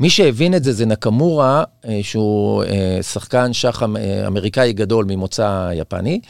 מי 0.00 0.10
שהבין 0.10 0.54
את 0.54 0.64
זה 0.64 0.72
זה 0.72 0.86
נקמורה, 0.86 1.64
אה, 1.88 2.00
שהוא 2.02 2.64
שחקן 3.02 3.52
שח 3.52 3.82
אמ- 3.82 3.96
אמריקאי 4.26 4.72
גדול 4.72 5.04
ממוצא 5.08 5.70
יפני. 5.74 6.20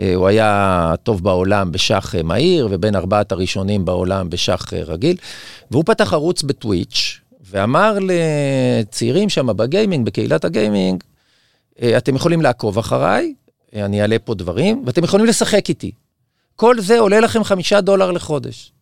אה, 0.00 0.14
הוא 0.14 0.28
היה 0.28 0.94
טוב 1.02 1.24
בעולם 1.24 1.72
בשח 1.72 2.14
אה, 2.14 2.22
מהיר, 2.22 2.68
ובין 2.70 2.96
ארבעת 2.96 3.32
הראשונים 3.32 3.84
בעולם 3.84 4.30
בשח 4.30 4.74
אה, 4.74 4.82
רגיל. 4.82 5.16
והוא 5.70 5.84
פתח 5.86 6.12
ערוץ 6.12 6.42
בטוויץ', 6.42 7.20
ואמר 7.50 7.98
לצעירים 8.00 9.28
שם 9.28 9.56
בגיימינג, 9.56 10.06
בקהילת 10.06 10.44
הגיימינג, 10.44 11.04
אתם 11.96 12.16
יכולים 12.16 12.42
לעקוב 12.42 12.78
אחריי, 12.78 13.34
אני 13.74 14.02
אעלה 14.02 14.18
פה 14.18 14.34
דברים, 14.34 14.82
ואתם 14.86 15.04
יכולים 15.04 15.26
לשחק 15.26 15.68
איתי. 15.68 15.90
כל 16.56 16.80
זה 16.80 16.98
עולה 16.98 17.20
לכם 17.20 17.44
חמישה 17.44 17.80
דולר 17.80 18.10
לחודש. 18.10 18.72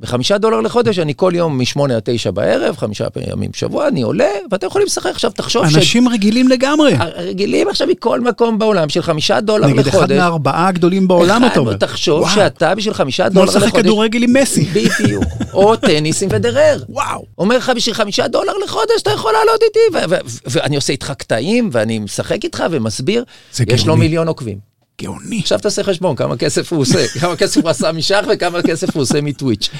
בחמישה 0.00 0.38
דולר 0.38 0.60
לחודש 0.60 0.98
אני 0.98 1.12
כל 1.16 1.32
יום 1.34 1.60
משמונה 1.60 1.96
עד 1.96 2.02
תשע 2.04 2.30
בערב, 2.30 2.76
חמישה 2.76 3.06
ימים 3.32 3.50
בשבוע, 3.52 3.88
אני 3.88 4.02
עולה, 4.02 4.30
ואתם 4.50 4.66
יכולים 4.66 4.86
לשחק. 4.86 5.10
עכשיו 5.10 5.30
תחשוב 5.30 5.68
ש... 5.68 5.76
אנשים 5.76 6.08
רגילים 6.08 6.48
לגמרי. 6.48 6.94
רגילים 7.16 7.68
עכשיו 7.68 7.88
מכל 7.88 8.20
מקום 8.20 8.58
בעולם 8.58 8.88
של 8.88 9.02
חמישה 9.02 9.40
דולר 9.40 9.66
נגיד 9.66 9.86
אחד 9.86 9.98
לחודש. 9.98 10.16
מהארבעה 10.16 10.68
הגדולים 10.68 11.08
בעולם, 11.08 11.44
אחד, 11.44 11.52
אתה 11.52 11.60
אומר. 11.60 11.76
תחשוב 11.76 12.20
וואו, 12.20 12.34
שאתה 12.34 12.74
בשביל 12.74 12.94
חמישה 12.94 13.24
כמו 13.24 13.34
דולר 13.34 13.46
לחודש... 13.46 13.62
לשחק 13.62 13.76
כדורגל 13.76 14.22
עם 14.22 14.36
מסי. 14.36 14.64
בדיוק. 14.74 15.24
או 15.52 15.76
טניס 15.76 16.22
עם 16.22 16.28
פדרר. 16.28 16.82
וואו. 16.88 17.24
אומר 17.38 17.56
לך, 17.56 17.72
בשביל 17.76 17.94
חמישה 17.94 18.28
דולר 18.28 18.52
לחודש 18.64 19.02
אתה 19.02 19.10
יכול 19.10 19.32
לעלות 19.32 19.62
איתי, 19.62 20.14
ואני 20.46 20.76
עושה 20.76 20.92
איתך 20.92 21.12
קטעים, 21.18 21.68
ואני 21.72 21.98
משחק 21.98 22.44
איתך 22.44 22.64
ומסביר. 22.70 23.24
יש 23.52 23.80
לו 23.80 23.86
גאוני. 23.86 24.00
מיליון 24.00 24.28
עוקבים. 24.28 24.75
גאוני. 25.02 25.38
עכשיו 25.40 25.58
תעשה 25.58 25.82
חשבון 25.82 26.16
כמה 26.16 26.36
כסף 26.36 26.72
הוא 26.72 26.80
עושה, 26.80 27.08
כמה 27.20 27.36
כסף 27.36 27.60
הוא 27.60 27.70
עשה 27.70 27.92
משח 27.92 28.24
וכמה 28.32 28.62
כסף 28.62 28.94
הוא 28.94 29.02
עושה 29.02 29.20
מטוויץ'. 29.20 29.70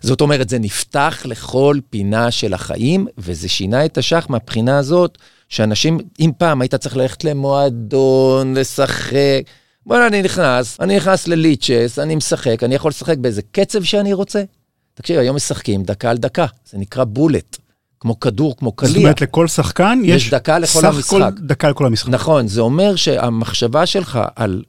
זאת 0.00 0.20
אומרת, 0.20 0.48
זה 0.48 0.58
נפתח 0.58 1.22
לכל 1.24 1.78
פינה 1.90 2.30
של 2.30 2.54
החיים, 2.54 3.06
וזה 3.18 3.48
שינה 3.48 3.84
את 3.84 3.98
השח 3.98 4.26
מהבחינה 4.28 4.78
הזאת, 4.78 5.18
שאנשים, 5.48 5.98
אם 6.20 6.30
פעם 6.38 6.60
היית 6.60 6.74
צריך 6.74 6.96
ללכת 6.96 7.24
למועדון, 7.24 8.56
לשחק, 8.56 9.42
בוא'נה, 9.86 10.06
אני 10.06 10.22
נכנס, 10.22 10.80
אני 10.80 10.96
נכנס 10.96 11.28
לליצ'ס, 11.28 11.98
אני 11.98 12.14
משחק, 12.14 12.62
אני 12.62 12.74
יכול 12.74 12.88
לשחק 12.88 13.18
באיזה 13.18 13.42
קצב 13.52 13.82
שאני 13.82 14.12
רוצה. 14.12 14.42
תקשיב, 14.94 15.18
היום 15.18 15.36
משחקים 15.36 15.82
דקה 15.82 16.10
על 16.10 16.16
דקה, 16.16 16.46
זה 16.70 16.78
נקרא 16.78 17.04
בולט, 17.04 17.56
כמו 18.00 18.20
כדור, 18.20 18.56
כמו 18.56 18.72
זאת 18.76 18.78
קליע. 18.78 18.98
אומרת, 18.98 19.20
לכל 19.20 19.48
שחקן 19.48 20.00
יש 20.04 20.24
יש 20.24 20.30
דקה 20.34 20.58
לכל 20.58 20.80
סך 20.80 20.84
המשחק. 20.84 21.10
כל 21.10 21.22
דקה 21.30 21.70
לכל 21.70 21.86
המשחק. 21.86 22.08
נכון, 22.08 22.48
זה 22.48 22.60
אומר 22.60 22.96
שהמחשבה 22.96 23.86
שלך 23.86 24.18
על 24.36 24.62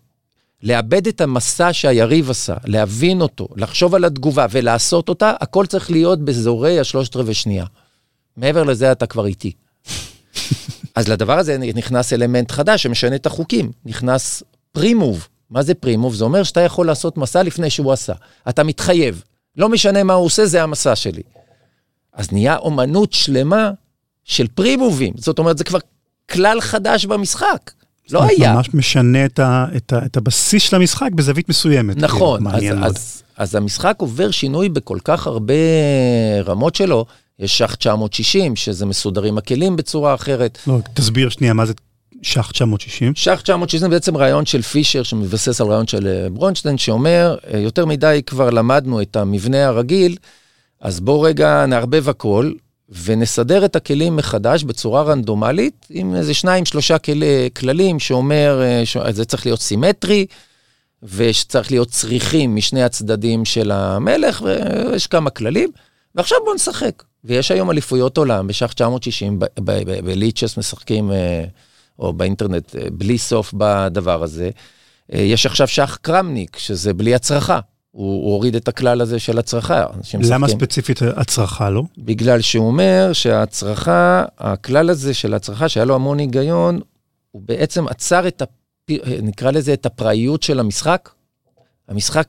לאבד 0.63 1.07
את 1.07 1.21
המסע 1.21 1.73
שהיריב 1.73 2.29
עשה, 2.29 2.53
להבין 2.65 3.21
אותו, 3.21 3.47
לחשוב 3.55 3.95
על 3.95 4.05
התגובה 4.05 4.45
ולעשות 4.51 5.09
אותה, 5.09 5.33
הכל 5.39 5.65
צריך 5.65 5.91
להיות 5.91 6.19
באזורי 6.19 6.79
השלושת 6.79 7.15
רבעי 7.15 7.33
שנייה. 7.33 7.65
מעבר 8.37 8.63
לזה 8.63 8.91
אתה 8.91 9.05
כבר 9.05 9.25
איתי. 9.25 9.51
אז 10.95 11.07
לדבר 11.07 11.39
הזה 11.39 11.57
נכנס 11.57 12.13
אלמנט 12.13 12.51
חדש 12.51 12.83
שמשנה 12.83 13.15
את 13.15 13.25
החוקים, 13.25 13.71
נכנס 13.85 14.43
פרימוב. 14.71 15.27
מה 15.49 15.63
זה 15.63 15.73
פרימוב? 15.73 16.13
זה 16.15 16.23
אומר 16.23 16.43
שאתה 16.43 16.61
יכול 16.61 16.87
לעשות 16.87 17.17
מסע 17.17 17.43
לפני 17.43 17.69
שהוא 17.69 17.93
עשה. 17.93 18.13
אתה 18.49 18.63
מתחייב. 18.63 19.23
לא 19.57 19.69
משנה 19.69 20.03
מה 20.03 20.13
הוא 20.13 20.25
עושה, 20.25 20.45
זה 20.45 20.63
המסע 20.63 20.95
שלי. 20.95 21.21
אז 22.19 22.31
נהיה 22.31 22.57
אומנות 22.57 23.13
שלמה 23.13 23.71
של 24.25 24.47
פרימובים. 24.47 25.13
זאת 25.17 25.39
אומרת, 25.39 25.57
זה 25.57 25.63
כבר 25.63 25.79
כלל 26.31 26.61
חדש 26.61 27.05
במשחק. 27.05 27.71
לא 28.11 28.23
היה. 28.23 28.53
ממש 28.53 28.69
משנה 28.73 29.25
את 29.25 29.39
ה- 29.39 29.65
את 29.77 29.93
ה- 29.93 30.05
את 30.05 30.17
הבסיס 30.17 30.63
של 30.63 30.75
המשחק 30.75 31.09
בזווית 31.15 31.49
מסוימת. 31.49 31.97
נכון, 31.97 32.51
כאילו, 32.51 32.75
אז, 32.75 32.79
מאוד. 32.79 32.85
אז, 32.95 33.23
אז 33.37 33.55
המשחק 33.55 33.95
עובר 33.97 34.31
שינוי 34.31 34.69
בכל 34.69 34.97
כך 35.03 35.27
הרבה 35.27 35.53
רמות 36.45 36.75
שלו. 36.75 37.05
יש 37.39 37.57
שח 37.57 37.75
960, 37.75 38.55
שזה 38.55 38.85
מסודרים 38.85 39.37
הכלים 39.37 39.75
בצורה 39.75 40.13
אחרת. 40.13 40.57
לא, 40.67 40.77
תסביר 40.93 41.29
שנייה 41.29 41.53
מה 41.53 41.65
זה 41.65 41.73
שח 42.21 42.51
960. 42.51 43.13
שח 43.15 43.41
960 43.41 43.79
זה 43.79 43.89
בעצם 43.89 44.17
רעיון 44.17 44.45
של 44.45 44.61
פישר 44.61 45.03
שמבסס 45.03 45.61
על 45.61 45.67
רעיון 45.67 45.87
של 45.87 46.27
ברונשטיין, 46.33 46.77
שאומר, 46.77 47.35
אה, 47.53 47.59
יותר 47.59 47.85
מדי 47.85 48.21
כבר 48.25 48.49
למדנו 48.49 49.01
את 49.01 49.15
המבנה 49.15 49.65
הרגיל, 49.67 50.17
אז 50.81 50.99
בואו 50.99 51.21
רגע 51.21 51.65
נערבב 51.65 52.09
הכל, 52.09 52.51
ונסדר 52.89 53.65
את 53.65 53.75
הכלים 53.75 54.15
מחדש 54.15 54.63
בצורה 54.63 55.03
רנדומלית, 55.03 55.85
עם 55.89 56.15
איזה 56.15 56.33
שניים, 56.33 56.65
שלושה 56.65 56.97
כל, 56.97 57.23
כללים 57.55 57.99
שאומר, 57.99 58.61
אה, 58.61 58.85
שזה 58.85 59.25
צריך 59.25 59.45
להיות 59.45 59.61
סימטרי, 59.61 60.25
ושצריך 61.03 61.71
להיות 61.71 61.89
צריכים 61.89 62.55
משני 62.55 62.83
הצדדים 62.83 63.45
של 63.45 63.71
המלך, 63.71 64.41
ויש 64.41 65.07
כמה 65.07 65.29
כללים, 65.29 65.69
ועכשיו 66.15 66.37
בואו 66.43 66.55
נשחק. 66.55 67.03
ויש 67.23 67.51
היום 67.51 67.71
אליפויות 67.71 68.17
עולם 68.17 68.47
בשח 68.47 68.73
960, 68.73 69.39
ב- 69.39 69.45
ב- 69.45 69.91
ב- 69.91 70.05
בליצ'ס 70.05 70.57
משחקים, 70.57 71.11
אה, 71.11 71.43
או 71.99 72.13
באינטרנט, 72.13 72.75
אה, 72.75 72.87
בלי 72.91 73.17
סוף 73.17 73.53
בדבר 73.57 74.23
הזה. 74.23 74.49
יש 75.09 75.45
עכשיו 75.45 75.67
שח 75.67 75.97
קרמניק, 76.01 76.57
שזה 76.57 76.93
בלי 76.93 77.15
הצרחה. 77.15 77.59
הוא, 77.91 78.23
הוא 78.23 78.33
הוריד 78.33 78.55
את 78.55 78.67
הכלל 78.67 79.01
הזה 79.01 79.19
של 79.19 79.39
הצרחה. 79.39 79.85
אנשים 79.97 80.21
למה 80.23 80.37
משחקים. 80.37 80.59
ספציפית 80.59 81.01
הצרחה 81.01 81.69
לא? 81.69 81.83
בגלל 81.97 82.41
שהוא 82.41 82.67
אומר 82.67 83.09
שההצרחה, 83.13 84.23
הכלל 84.37 84.89
הזה 84.89 85.13
של 85.13 85.33
ההצרחה, 85.33 85.69
שהיה 85.69 85.85
לו 85.85 85.95
המון 85.95 86.19
היגיון, 86.19 86.79
הוא 87.31 87.41
בעצם 87.45 87.87
עצר 87.87 88.27
את, 88.27 88.41
הפ... 88.41 88.49
נקרא 89.21 89.51
לזה, 89.51 89.73
את 89.73 89.85
הפראיות 89.85 90.43
של 90.43 90.59
המשחק. 90.59 91.09
המשחק, 91.87 92.27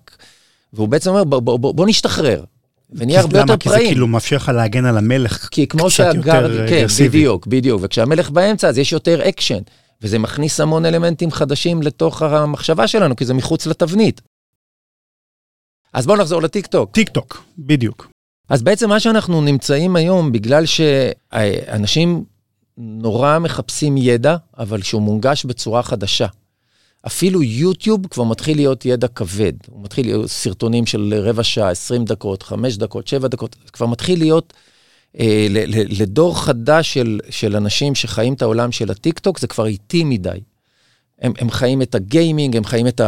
והוא 0.73 0.89
בעצם 0.89 1.11
אומר, 1.11 1.25
בוא, 1.25 1.41
בוא, 1.41 1.59
בוא, 1.59 1.75
בוא 1.75 1.87
נשתחרר, 1.87 2.45
ונהיה 2.93 3.21
הרבה 3.21 3.41
למה? 3.41 3.53
יותר 3.53 3.57
כי 3.57 3.69
זה. 3.69 3.79
כאילו 3.79 4.07
מאפשר 4.07 4.37
לך 4.37 4.49
להגן 4.49 4.85
על 4.85 4.99
המלך 4.99 5.49
כי 5.51 5.67
כמו 5.67 5.91
שה 5.91 6.11
guard, 6.11 6.51
יותר 6.51 6.69
כן, 6.69 6.77
אגרסיבי. 6.77 7.09
בדיוק, 7.09 7.47
בדיוק. 7.47 7.81
וכשהמלך 7.85 8.31
באמצע, 8.31 8.69
אז 8.69 8.79
יש 8.79 8.93
יותר 8.93 9.29
אקשן, 9.29 9.61
וזה 10.03 10.19
מכניס 10.19 10.61
המון 10.61 10.87
אלמנטים 10.87 11.31
חדשים 11.31 11.83
לתוך 11.83 12.23
המחשבה 12.23 12.87
שלנו, 12.87 13.17
כי 13.17 13.25
זה 13.25 13.35
מחוץ 13.35 13.67
לתבנית. 13.67 14.21
אז 15.93 16.07
בואו 16.07 16.19
נחזור 16.19 16.43
לטיק-טוק. 16.43 16.91
טיק 16.95 17.09
טוק, 17.09 17.45
בדיוק. 17.59 18.11
אז 18.49 18.63
בעצם 18.63 18.89
מה 18.89 19.01
שאנחנו 19.01 19.41
נמצאים 19.41 19.97
היום, 19.97 20.33
בגלל 20.33 20.65
שאנשים 20.67 22.25
נורא 22.79 23.39
מחפשים 23.39 23.97
ידע, 23.97 24.37
אבל 24.59 24.83
שהוא 24.83 25.03
מונגש 25.03 25.45
בצורה 25.45 25.83
חדשה. 25.83 26.27
אפילו 27.07 27.43
יוטיוב 27.43 28.07
כבר 28.07 28.25
מתחיל 28.25 28.57
להיות 28.57 28.85
ידע 28.85 29.09
כבד. 29.09 29.53
הוא 29.71 29.85
מתחיל 29.85 30.07
להיות 30.07 30.31
סרטונים 30.31 30.87
של 30.87 31.15
רבע 31.23 31.43
שעה, 31.43 31.71
20 31.71 32.05
דקות, 32.05 32.43
5 32.43 32.77
דקות, 32.77 33.07
7 33.07 33.29
דקות, 33.29 33.57
כבר 33.73 33.87
מתחיל 33.87 34.19
להיות 34.19 34.53
אה, 35.19 35.47
ל- 35.51 35.65
ל- 35.67 36.03
לדור 36.03 36.43
חדש 36.43 36.95
של, 36.95 37.21
של 37.31 37.57
אנשים 37.57 37.95
שחיים 37.95 38.35
את 38.35 38.43
העולם 38.43 38.73
של 38.73 38.91
הטיקטוק, 38.91 39.39
זה 39.39 39.47
כבר 39.47 39.67
איטי 39.67 40.05
מדי. 40.05 40.41
הם, 41.19 41.33
הם 41.39 41.51
חיים 41.51 41.83
את 41.83 41.95
הגיימינג, 41.95 42.57
הם 42.57 42.65
חיים 42.65 42.87
את 42.87 43.01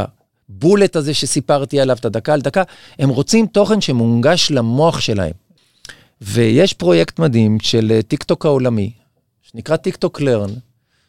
ה 0.50 0.57
bullet 0.57 0.96
הזה 0.96 1.14
שסיפרתי 1.14 1.80
עליו, 1.80 1.96
את 1.96 2.04
הדקה 2.04 2.34
על 2.34 2.40
דקה, 2.40 2.62
הם 2.98 3.08
רוצים 3.08 3.46
תוכן 3.46 3.80
שמונגש 3.80 4.50
למוח 4.50 5.00
שלהם. 5.00 5.32
ויש 6.20 6.72
פרויקט 6.72 7.18
מדהים 7.18 7.60
של 7.60 7.92
אה, 7.94 8.02
טיקטוק 8.02 8.46
העולמי, 8.46 8.90
שנקרא 9.42 9.76
טיקטוק 9.76 10.20
Learn, 10.20 10.50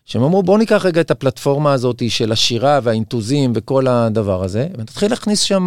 שהם 0.06 0.24
אמרו, 0.24 0.44
בואו 0.44 0.58
ניקח 0.58 0.86
רגע 0.86 1.02
את 1.02 1.12
הפלטפורמה 1.12 1.74
הזאת 1.74 2.04
של 2.10 2.32
השירה 2.32 2.80
והאינטוזים 2.84 3.52
וכל 3.56 3.88
הדבר 3.88 4.44
הזה, 4.44 4.68
ונתחיל 4.78 5.10
להכניס 5.10 5.40
שם 5.40 5.66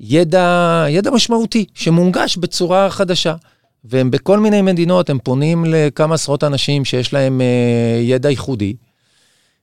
ידע, 0.00 0.84
ידע 0.88 1.10
משמעותי, 1.10 1.64
שמונגש 1.74 2.36
בצורה 2.36 2.90
חדשה. 2.90 3.34
והם 3.84 4.10
בכל 4.10 4.40
מיני 4.40 4.62
מדינות, 4.62 5.10
הם 5.10 5.18
פונים 5.24 5.64
לכמה 5.68 6.14
עשרות 6.14 6.44
אנשים 6.44 6.84
שיש 6.84 7.12
להם 7.12 7.40
אה, 7.40 8.00
ידע 8.02 8.30
ייחודי, 8.30 8.76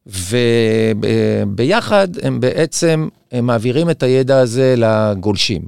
וביחד 0.07 2.07
הם 2.22 2.39
בעצם 2.39 3.07
הם 3.31 3.45
מעבירים 3.45 3.89
את 3.89 4.03
הידע 4.03 4.39
הזה 4.39 4.75
לגולשים. 4.77 5.62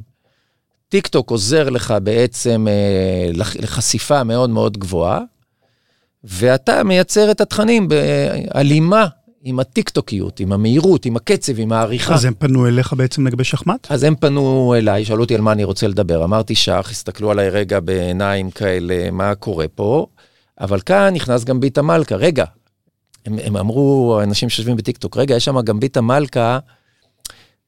טיק 0.89 1.08
טוק 1.08 1.32
עוזר 1.32 1.70
לך 1.70 1.94
בעצם 2.04 2.68
אה, 2.70 3.30
לחשיפה 3.34 4.24
מאוד 4.24 4.50
מאוד 4.50 4.77
גבוהה, 4.77 5.22
ואתה 6.24 6.84
מייצר 6.84 7.32
את 7.32 7.42
התכנים 7.42 7.88
בהלימה 7.88 9.08
עם 9.44 9.60
הטיקטוקיות, 9.60 10.39
עם 10.39 10.51
המהירות, 10.51 11.06
עם 11.06 11.15
הקצב, 11.15 11.60
עם 11.60 11.72
העריכה. 11.72 12.13
אז 12.13 12.25
הם 12.25 12.34
פנו 12.34 12.68
אליך 12.68 12.94
בעצם 12.94 13.27
לגבי 13.27 13.44
שחמט? 13.44 13.92
אז 13.92 14.04
הם 14.04 14.15
פנו 14.15 14.75
אליי, 14.77 15.06
שאלו 15.06 15.24
אותי 15.24 15.36
על 15.36 15.42
מה 15.42 15.51
אני 15.51 15.63
רוצה 15.63 15.88
לדבר. 15.88 16.24
אמרתי 16.24 16.56
שח, 16.56 16.88
הסתכלו 16.92 17.32
עליי 17.32 17.50
רגע 17.50 17.80
בעיניים 17.80 18.51
כאלה, 18.51 19.12
מה 19.12 19.36
קורה 19.36 19.68
פה, 19.68 20.06
אבל 20.62 20.80
כאן 20.80 21.13
נכנס 21.13 21.44
גם 21.44 21.60
ביטה 21.60 21.82
מלכה. 21.82 22.15
רגע, 22.15 22.46
הם, 23.25 23.39
הם 23.44 23.58
אמרו, 23.58 24.17
האנשים 24.20 24.50
שיושבים 24.50 24.75
בטיקטוק, 24.75 25.17
רגע, 25.17 25.36
יש 25.36 25.46
שם 25.46 25.62
גם 25.62 25.79
ביטה 25.79 26.01
מלכה, 26.01 26.60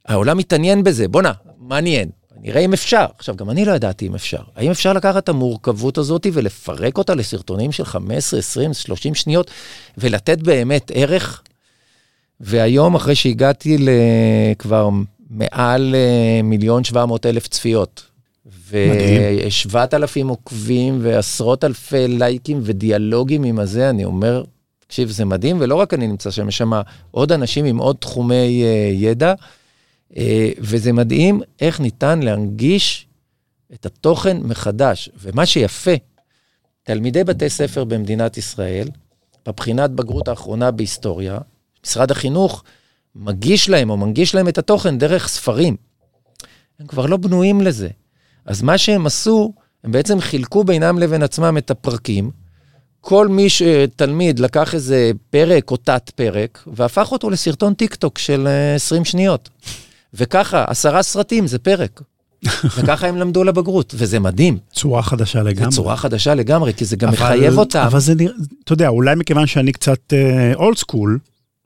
העולם 0.06 0.38
מתעניין 0.38 0.84
בזה, 0.84 1.08
בואנה, 1.08 1.32
מעניין. 1.58 2.10
נראה 2.42 2.62
אם 2.62 2.74
אפשר. 2.74 3.06
עכשיו, 3.18 3.36
גם 3.36 3.50
אני 3.50 3.66
לא 3.66 3.72
ידעתי 3.72 4.08
אם 4.08 4.16
אפשר. 4.16 4.42
האם 4.56 4.72
אפשר 4.72 4.94
לקחת 4.94 5.24
את 5.24 5.30
המורכבות 5.30 5.98
הזאת 5.98 6.28
ולפרק 6.34 6.98
אותה 6.98 7.16
לסרטונים 7.16 7.72
של 7.72 7.86
15, 7.86 8.40
20, 8.40 8.74
30 8.74 9.16
שניות, 9.16 9.52
ולתת 9.98 10.42
באמת 10.42 10.92
ערך? 10.94 11.42
והיום, 12.40 12.96
אחרי 12.96 13.16
שהגעתי 13.16 13.78
לכבר 13.80 14.90
מעל 15.30 15.96
אה, 15.96 16.42
מיליון 16.44 16.84
700 16.84 17.26
אלף 17.26 17.48
צפיות, 17.48 18.06
ושבעת 18.70 19.94
אלפים 19.94 20.28
עוקבים 20.28 21.00
ועשרות 21.02 21.64
אלפי 21.64 22.08
לייקים 22.08 22.60
ודיאלוגים 22.64 23.44
עם 23.44 23.60
הזה, 23.60 23.90
אני 23.90 24.06
אומר, 24.06 24.44
תקשיב, 24.88 25.10
זה 25.10 25.26
מדהים, 25.26 25.58
ולא 25.60 25.76
רק 25.76 25.94
אני 25.94 26.08
נמצא 26.08 26.32
שם, 26.32 26.48
יש 26.48 26.58
שם 26.58 26.72
עוד 27.12 27.32
אנשים 27.32 27.66
עם 27.66 27.78
עוד 27.78 27.96
תחומי 27.96 28.64
uh, 28.64 28.96
ידע, 28.96 29.34
uh, 30.12 30.16
וזה 30.60 30.94
מדהים 30.94 31.42
איך 31.62 31.80
ניתן 31.80 32.20
להנגיש 32.20 33.08
את 33.74 33.86
התוכן 33.86 34.38
מחדש. 34.38 35.10
ומה 35.20 35.46
שיפה, 35.46 35.92
תלמידי 36.84 37.24
בתי 37.24 37.50
ספר 37.50 37.84
במדינת 37.84 38.38
ישראל, 38.38 38.88
בבחינת 39.46 39.92
בגרות 39.92 40.28
האחרונה 40.28 40.72
בהיסטוריה, 40.72 41.38
משרד 41.86 42.12
החינוך 42.12 42.64
מגיש 43.16 43.70
להם 43.70 43.90
או 43.90 43.98
מנגיש 43.98 44.36
להם 44.36 44.48
את 44.48 44.58
התוכן 44.58 44.98
דרך 44.98 45.28
ספרים. 45.28 45.76
הם 46.80 46.88
כבר 46.88 47.06
לא 47.06 47.18
בנויים 47.18 47.62
לזה. 47.62 47.90
אז 48.46 48.62
מה 48.62 48.78
שהם 48.78 49.06
עשו, 49.06 49.54
הם 49.84 49.92
בעצם 49.92 50.20
חילקו 50.20 50.64
בינם 50.64 51.00
לבין 51.00 51.24
עצמם 51.24 51.58
את 51.58 51.72
הפרקים. 51.72 52.32
כל 53.10 53.28
מי 53.28 53.50
שתלמיד 53.50 54.40
לקח 54.40 54.76
איזה 54.76 55.12
פרק 55.30 55.72
או 55.72 55.78
תת-פרק, 55.78 56.64
והפך 56.68 57.12
אותו 57.12 57.30
לסרטון 57.30 57.74
טיק 57.74 57.96
טוק 57.96 58.18
של 58.18 58.48
20 58.76 59.02
אה, 59.02 59.06
שניות. 59.06 59.50
וככה, 60.14 60.66
עשרה 60.68 61.04
סרטים 61.04 61.48
זה 61.48 61.60
פרק. 61.60 62.02
וככה 62.78 63.08
הם 63.08 63.18
למדו 63.18 63.44
לבגרות, 63.44 63.96
וזה 63.98 64.20
מדהים. 64.20 64.58
צורה 64.74 65.02
חדשה 65.02 65.44
לגמרי. 65.44 65.72
צורה 65.72 65.98
חדשה 65.98 66.36
לגמרי, 66.36 66.74
כי 66.74 66.86
זה 66.86 66.96
גם 66.96 67.08
אבל, 67.08 67.18
מחייב 67.18 67.58
אותם. 67.58 67.80
אבל 67.80 68.00
זה 68.00 68.16
נראה, 68.16 68.34
אתה 68.64 68.74
יודע, 68.74 68.88
אולי 68.88 69.16
מכיוון 69.16 69.48
שאני 69.48 69.72
קצת 69.72 70.14
old 70.56 70.76
uh, 70.76 70.80
school, 70.80 71.20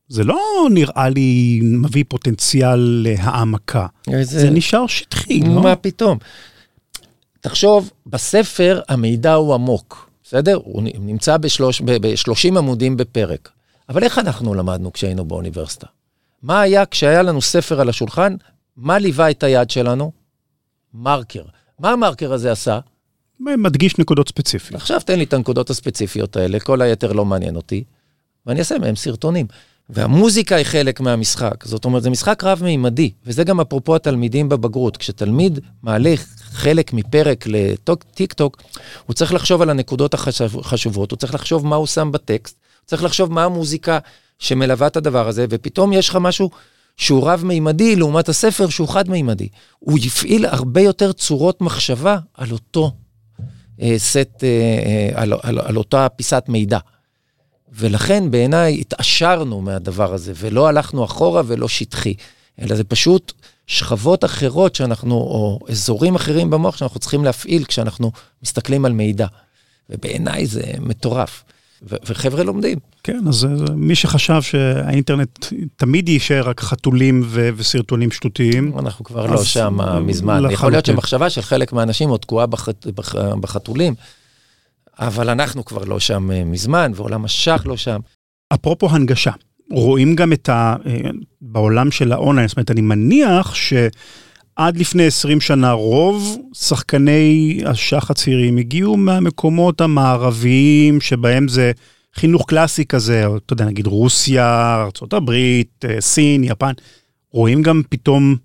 זה 0.10 0.24
לא 0.24 0.40
נראה 0.72 1.10
לי 1.10 1.60
מביא 1.64 2.04
פוטנציאל 2.08 3.06
להעמקה. 3.08 3.86
זה, 4.08 4.24
זה 4.24 4.50
נשאר 4.50 4.88
שטחי, 4.88 5.40
לא? 5.40 5.62
מה 5.62 5.76
פתאום? 5.76 6.18
תחשוב, 7.42 7.92
בספר 8.06 8.82
המידע 8.90 9.34
הוא 9.34 9.54
עמוק, 9.54 10.11
בסדר? 10.32 10.60
הוא 10.64 10.84
נמצא 10.84 11.38
בשלוש, 11.38 11.82
ב-30 11.82 12.58
עמודים 12.58 12.98
בפרק. 12.98 13.50
אבל 13.90 14.04
איך 14.04 14.20
אנחנו 14.20 14.54
למדנו 14.54 14.94
כשהיינו 14.94 15.26
באוניברסיטה? 15.26 15.88
מה 16.42 16.62
היה 16.62 16.86
כשהיה 16.86 17.22
לנו 17.22 17.42
ספר 17.42 17.82
על 17.82 17.90
השולחן? 17.90 18.36
מה 18.78 19.00
ליווה 19.00 19.32
את 19.32 19.44
היד 19.44 19.70
שלנו? 19.70 20.12
מרקר. 20.94 21.44
מה 21.80 21.92
המרקר 21.92 22.34
הזה 22.34 22.52
עשה? 22.52 22.80
מדגיש 23.40 23.98
נקודות 23.98 24.28
ספציפיות. 24.28 24.82
עכשיו 24.82 25.02
תן 25.06 25.18
לי 25.18 25.24
את 25.24 25.34
הנקודות 25.34 25.70
הספציפיות 25.70 26.36
האלה, 26.36 26.60
כל 26.60 26.82
היתר 26.82 27.12
לא 27.12 27.26
מעניין 27.26 27.56
אותי, 27.56 27.84
ואני 28.46 28.60
אעשה 28.60 28.78
מהם 28.78 28.96
סרטונים. 28.96 29.46
והמוזיקה 29.94 30.56
היא 30.56 30.66
חלק 30.66 31.00
מהמשחק. 31.00 31.66
זאת 31.66 31.86
אומרת, 31.86 32.04
זה 32.04 32.10
משחק 32.10 32.44
רב-מימדי, 32.44 33.12
וזה 33.26 33.44
גם 33.44 33.60
אפרופו 33.60 33.96
התלמידים 33.96 34.50
בבגרות. 34.50 34.98
כשתלמיד 34.98 35.60
מעלה 35.84 36.14
חלק 36.52 36.94
מפרק 36.94 37.46
לטיק 37.48 38.34
טוק, 38.34 38.62
הוא 39.06 39.14
צריך 39.14 39.34
לחשוב 39.34 39.62
על 39.62 39.70
הנקודות 39.70 40.14
החשובות, 40.14 41.12
הוא 41.12 41.18
צריך 41.18 41.34
לחשוב 41.34 41.68
מה 41.68 41.76
הוא 41.76 41.88
שם 41.88 42.12
בטקסט, 42.12 42.58
הוא 42.80 42.88
צריך 42.88 43.04
לחשוב 43.04 43.34
מה 43.34 43.44
המוזיקה 43.44 44.00
שמלווה 44.40 44.88
את 44.88 44.98
הדבר 44.98 45.28
הזה, 45.28 45.46
ופתאום 45.50 45.94
יש 45.94 46.10
לך 46.10 46.16
משהו 46.16 46.50
שהוא 46.98 47.30
רב-מימדי 47.30 47.96
לעומת 47.96 48.30
הספר 48.30 48.70
שהוא 48.70 48.88
חד-מימדי. 48.88 49.48
הוא 49.80 50.00
יפעיל 50.02 50.46
הרבה 50.46 50.82
יותר 50.82 51.12
צורות 51.12 51.62
מחשבה 51.62 52.18
על 52.34 52.52
אותו 52.52 52.92
אה, 53.82 53.94
סט, 53.98 54.44
אה, 54.44 54.48
אה, 54.86 55.22
על, 55.22 55.34
על, 55.42 55.60
על 55.60 55.78
אותה 55.78 56.08
פיסת 56.10 56.44
מידע. 56.48 56.80
ולכן 57.72 58.32
בעיניי 58.32 58.78
התעשרנו 58.80 59.62
מהדבר 59.62 60.14
הזה, 60.14 60.34
ולא 60.36 60.68
הלכנו 60.68 61.06
אחורה 61.06 61.42
ולא 61.46 61.68
שטחי, 61.68 62.14
אלא 62.62 62.76
זה 62.76 62.84
פשוט 62.84 63.34
שכבות 63.68 64.26
אחרות 64.26 64.76
שאנחנו, 64.76 65.16
או 65.16 65.60
אזורים 65.70 66.16
אחרים 66.16 66.50
במוח 66.50 66.78
שאנחנו 66.78 67.00
צריכים 67.00 67.24
להפעיל 67.26 67.64
כשאנחנו 67.64 68.12
מסתכלים 68.44 68.86
על 68.86 68.92
מידע. 68.94 69.28
ובעיניי 69.90 70.46
זה 70.46 70.62
מטורף. 70.80 71.44
ו- 71.90 71.96
וחבר'ה 72.06 72.44
לומדים. 72.44 72.78
כן, 73.04 73.20
אז 73.30 73.48
מי 73.76 73.96
שחשב 73.96 74.42
שהאינטרנט 74.42 75.46
תמיד 75.76 76.10
יישאר 76.10 76.50
רק 76.50 76.62
חתולים 76.62 77.22
ו- 77.26 77.50
וסרטונים 77.58 78.12
שטותיים. 78.12 78.74
אנחנו 78.80 79.06
כבר 79.06 79.26
לא 79.26 79.44
שם 79.44 79.78
מזמן. 80.06 80.34
לחלוטין. 80.36 80.54
יכול 80.54 80.72
להיות 80.72 80.86
שמחשבה 80.86 81.30
של 81.30 81.42
חלק 81.42 81.74
מהאנשים 81.74 82.10
עוד 82.10 82.20
תקועה 82.20 82.46
בחת- 82.46 82.88
בח- 82.96 83.16
בחתולים. 83.16 83.94
אבל 85.00 85.30
אנחנו 85.30 85.66
כבר 85.66 85.84
לא 85.84 86.00
שם 86.00 86.32
אה, 86.32 86.44
מזמן, 86.44 86.92
ועולם 86.96 87.26
השח 87.26 87.64
לא 87.66 87.78
שם. 87.78 88.00
אפרופו 88.54 88.90
הנגשה, 88.90 89.32
רואים 89.72 90.16
גם 90.16 90.34
את 90.34 90.50
ה... 90.50 90.76
אה, 90.86 91.10
בעולם 91.42 91.92
של 91.92 92.12
האונליין, 92.12 92.48
זאת 92.48 92.58
אומרת, 92.58 92.72
אני 92.72 92.82
מניח 92.82 93.56
שעד 93.56 94.78
לפני 94.78 95.06
20 95.06 95.42
שנה 95.42 95.72
רוב 95.72 96.38
שחקני 96.54 97.62
השח 97.66 98.12
הצעירים 98.12 98.58
הגיעו 98.58 98.98
מהמקומות 98.98 99.82
המערביים, 99.82 101.02
שבהם 101.02 101.48
זה 101.48 101.72
חינוך 102.16 102.46
קלאסי 102.48 102.86
כזה, 102.86 103.26
או 103.26 103.38
אתה 103.38 103.54
יודע, 103.54 103.66
נגיד 103.66 103.88
רוסיה, 103.88 104.76
ארה"ב, 105.02 105.32
אה, 105.32 106.02
סין, 106.02 106.44
יפן. 106.44 106.74
רואים 107.32 107.62
גם 107.62 107.82
פתאום 107.90 108.36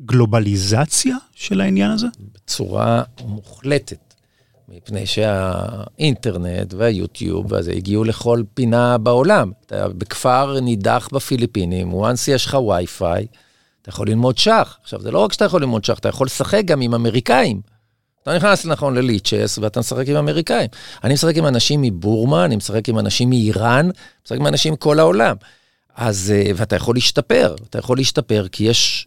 גלובליזציה 0.00 1.16
של 1.34 1.60
העניין 1.60 1.90
הזה? 1.90 2.06
בצורה 2.34 3.02
מוחלטת. 3.24 4.03
מפני 4.68 5.06
שהאינטרנט 5.06 6.74
והיוטיוב 6.74 7.52
וזה 7.52 7.72
הגיעו 7.72 8.04
לכל 8.04 8.42
פינה 8.54 8.98
בעולם. 8.98 9.52
אתה 9.66 9.88
בכפר 9.88 10.60
נידח 10.60 11.08
בפיליפינים, 11.12 11.92
once 11.92 12.30
יש 12.30 12.46
לך 12.46 12.54
וי-פיי, 12.54 13.26
אתה 13.82 13.90
יכול 13.90 14.08
ללמוד 14.08 14.38
שח. 14.38 14.78
עכשיו, 14.82 15.00
זה 15.00 15.10
לא 15.10 15.18
רק 15.18 15.32
שאתה 15.32 15.44
יכול 15.44 15.60
ללמוד 15.60 15.84
שח, 15.84 15.98
אתה 15.98 16.08
יכול 16.08 16.26
לשחק 16.26 16.62
גם 16.64 16.80
עם 16.80 16.94
אמריקאים. 16.94 17.60
אתה 18.22 18.36
נכנס 18.36 18.66
נכון 18.66 18.94
לליצ'ס 18.94 19.58
ואתה 19.58 19.80
משחק 19.80 20.08
עם 20.08 20.16
אמריקאים. 20.16 20.68
אני 21.04 21.14
משחק 21.14 21.36
עם 21.36 21.46
אנשים 21.46 21.82
מבורמה, 21.82 22.44
אני 22.44 22.56
משחק 22.56 22.88
עם 22.88 22.98
אנשים 22.98 23.30
מאיראן, 23.30 23.88
משחק 24.24 24.38
עם 24.38 24.46
אנשים 24.46 24.72
מכל 24.72 24.98
העולם. 24.98 25.36
אז, 25.96 26.32
אה, 26.36 26.50
ואתה 26.56 26.76
יכול 26.76 26.94
להשתפר, 26.96 27.54
אתה 27.70 27.78
יכול 27.78 27.96
להשתפר 27.96 28.46
כי 28.52 28.64
יש 28.64 29.06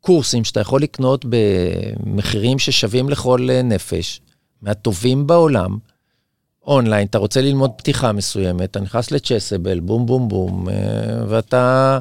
קורסים 0.00 0.44
שאתה 0.44 0.60
יכול 0.60 0.82
לקנות 0.82 1.24
במחירים 1.28 2.58
ששווים 2.58 3.08
לכל 3.08 3.48
אה, 3.50 3.62
נפש. 3.62 4.20
מהטובים 4.64 5.26
בעולם, 5.26 5.78
אונליין, 6.66 7.06
אתה 7.06 7.18
רוצה 7.18 7.40
ללמוד 7.40 7.70
פתיחה 7.76 8.12
מסוימת, 8.12 8.70
אתה 8.70 8.80
נכנס 8.80 9.10
לצ'סבל, 9.10 9.80
בום 9.80 10.06
בום 10.06 10.28
בום, 10.28 10.68
אה, 10.68 10.74
ואתה, 11.28 11.98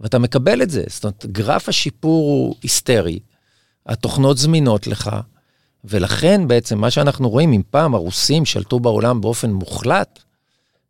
ואתה 0.00 0.18
מקבל 0.18 0.62
את 0.62 0.70
זה. 0.70 0.84
זאת 0.88 1.04
אומרת, 1.04 1.26
גרף 1.26 1.68
השיפור 1.68 2.24
הוא 2.24 2.54
היסטרי, 2.62 3.18
התוכנות 3.86 4.38
זמינות 4.38 4.86
לך, 4.86 5.10
ולכן 5.84 6.48
בעצם 6.48 6.78
מה 6.78 6.90
שאנחנו 6.90 7.30
רואים, 7.30 7.52
אם 7.52 7.62
פעם 7.70 7.94
הרוסים 7.94 8.44
שלטו 8.44 8.80
בעולם 8.80 9.20
באופן 9.20 9.50
מוחלט, 9.52 10.18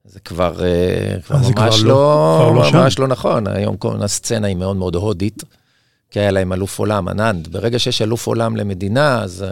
זה 0.04 0.20
כבר, 0.20 0.64
אה, 0.64 1.20
כבר 1.26 1.36
ממש 1.36 1.52
כבר 1.54 1.68
לא, 1.82 1.84
לא, 1.84 2.38
כבר 2.38 2.50
לא 2.50 2.82
ממש 2.82 2.98
לא 2.98 3.08
נכון. 3.08 3.46
היום 3.46 3.76
כל 3.76 4.02
הסצנה 4.02 4.46
היא 4.46 4.56
מאוד 4.56 4.76
מאוד 4.76 4.94
הודית, 4.94 5.42
כי 6.10 6.20
היה 6.20 6.30
להם 6.30 6.52
אלוף 6.52 6.78
עולם, 6.78 7.08
אננד. 7.08 7.48
ברגע 7.48 7.78
שיש 7.78 8.02
אלוף 8.02 8.26
עולם 8.26 8.56
למדינה, 8.56 9.22
אז... 9.22 9.44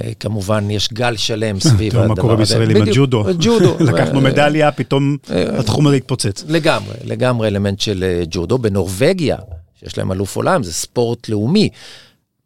אה, 0.00 0.14
כמובן, 0.20 0.70
יש 0.70 0.92
גל 0.92 1.16
שלם 1.16 1.60
סביב 1.70 1.96
הדבר 1.96 2.08
מה 2.08 2.16
קורה 2.16 2.36
בישראל 2.36 2.76
עם 2.76 2.82
הג'ודו. 2.82 3.24
ג'ודו. 3.40 3.76
לקחנו 3.92 4.18
אה, 4.18 4.24
מדליה, 4.24 4.72
פתאום 4.72 5.16
אה, 5.30 5.60
התחום 5.60 5.86
הזה 5.86 5.96
התפוצץ. 5.96 6.44
לגמרי, 6.48 6.94
לגמרי 7.04 7.48
אלמנט 7.48 7.80
של 7.80 8.04
אה, 8.04 8.22
ג'ודו. 8.30 8.58
בנורבגיה, 8.58 9.36
שיש 9.80 9.98
להם 9.98 10.12
אלוף 10.12 10.36
עולם, 10.36 10.62
זה 10.62 10.72
ספורט 10.72 11.28
לאומי. 11.28 11.68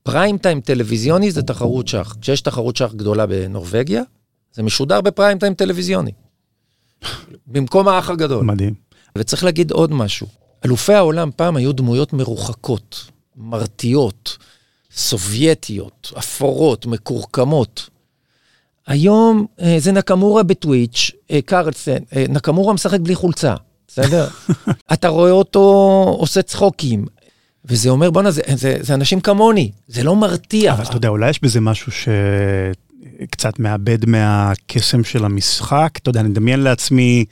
פריים 0.03 0.39
טיים 0.39 0.61
טלוויזיוני 0.61 1.31
זה 1.31 1.43
תחרות 1.43 1.89
שח. 1.89 2.17
כשיש 2.21 2.41
תחרות 2.41 2.77
שח 2.77 2.93
גדולה 2.97 3.27
בנורבגיה, 3.27 4.03
זה 4.53 4.63
משודר 4.63 5.01
בפריים 5.01 5.39
טיים 5.39 5.55
טלוויזיוני. 5.55 6.11
במקום 7.47 7.89
האח 7.89 8.11
הגדול. 8.11 8.45
מדהים. 8.45 8.75
וצריך 9.19 9.45
להגיד 9.45 9.71
עוד 9.71 9.93
משהו. 9.93 10.27
אלופי 10.65 10.95
העולם 10.95 11.31
פעם 11.37 11.57
היו 11.57 11.73
דמויות 11.73 12.13
מרוחקות, 12.13 13.11
מרתיעות, 13.37 14.37
סובייטיות, 14.97 16.13
אפורות, 16.19 16.87
מקורקמות. 16.87 17.89
היום 18.87 19.47
אה, 19.61 19.77
זה 19.79 19.93
נקמורה 19.93 20.43
בטוויץ', 20.43 21.11
אה, 21.31 21.41
קרלסן, 21.43 21.99
אה, 22.17 22.25
נקמורה 22.29 22.75
משחק 22.75 23.01
בלי 23.01 23.15
חולצה, 23.15 23.55
בסדר? 23.89 24.29
אתה 24.93 25.09
רואה 25.09 25.31
אותו 25.31 25.61
עושה 26.19 26.43
צחוקים. 26.43 27.07
וזה 27.65 27.91
אומר, 27.91 28.11
בואנה, 28.11 28.31
זה, 28.31 28.43
זה, 28.55 28.77
זה 28.81 28.95
אנשים 28.95 29.21
כמוני, 29.21 29.71
זה 29.89 30.03
לא 30.03 30.17
מרתיע. 30.17 30.73
אבל 30.73 30.85
אתה 30.85 30.97
יודע, 30.97 31.09
אולי 31.09 31.31
יש 31.31 31.43
בזה 31.43 31.61
משהו 31.61 31.93
שקצת 31.93 33.59
מאבד 33.59 34.07
מהקסם 34.07 35.05
של 35.05 35.25
המשחק. 35.25 35.91
אתה 36.03 36.11
יודע, 36.11 36.21
אני 36.21 36.29
מדמיין 36.29 36.61
לעצמי, 36.61 37.25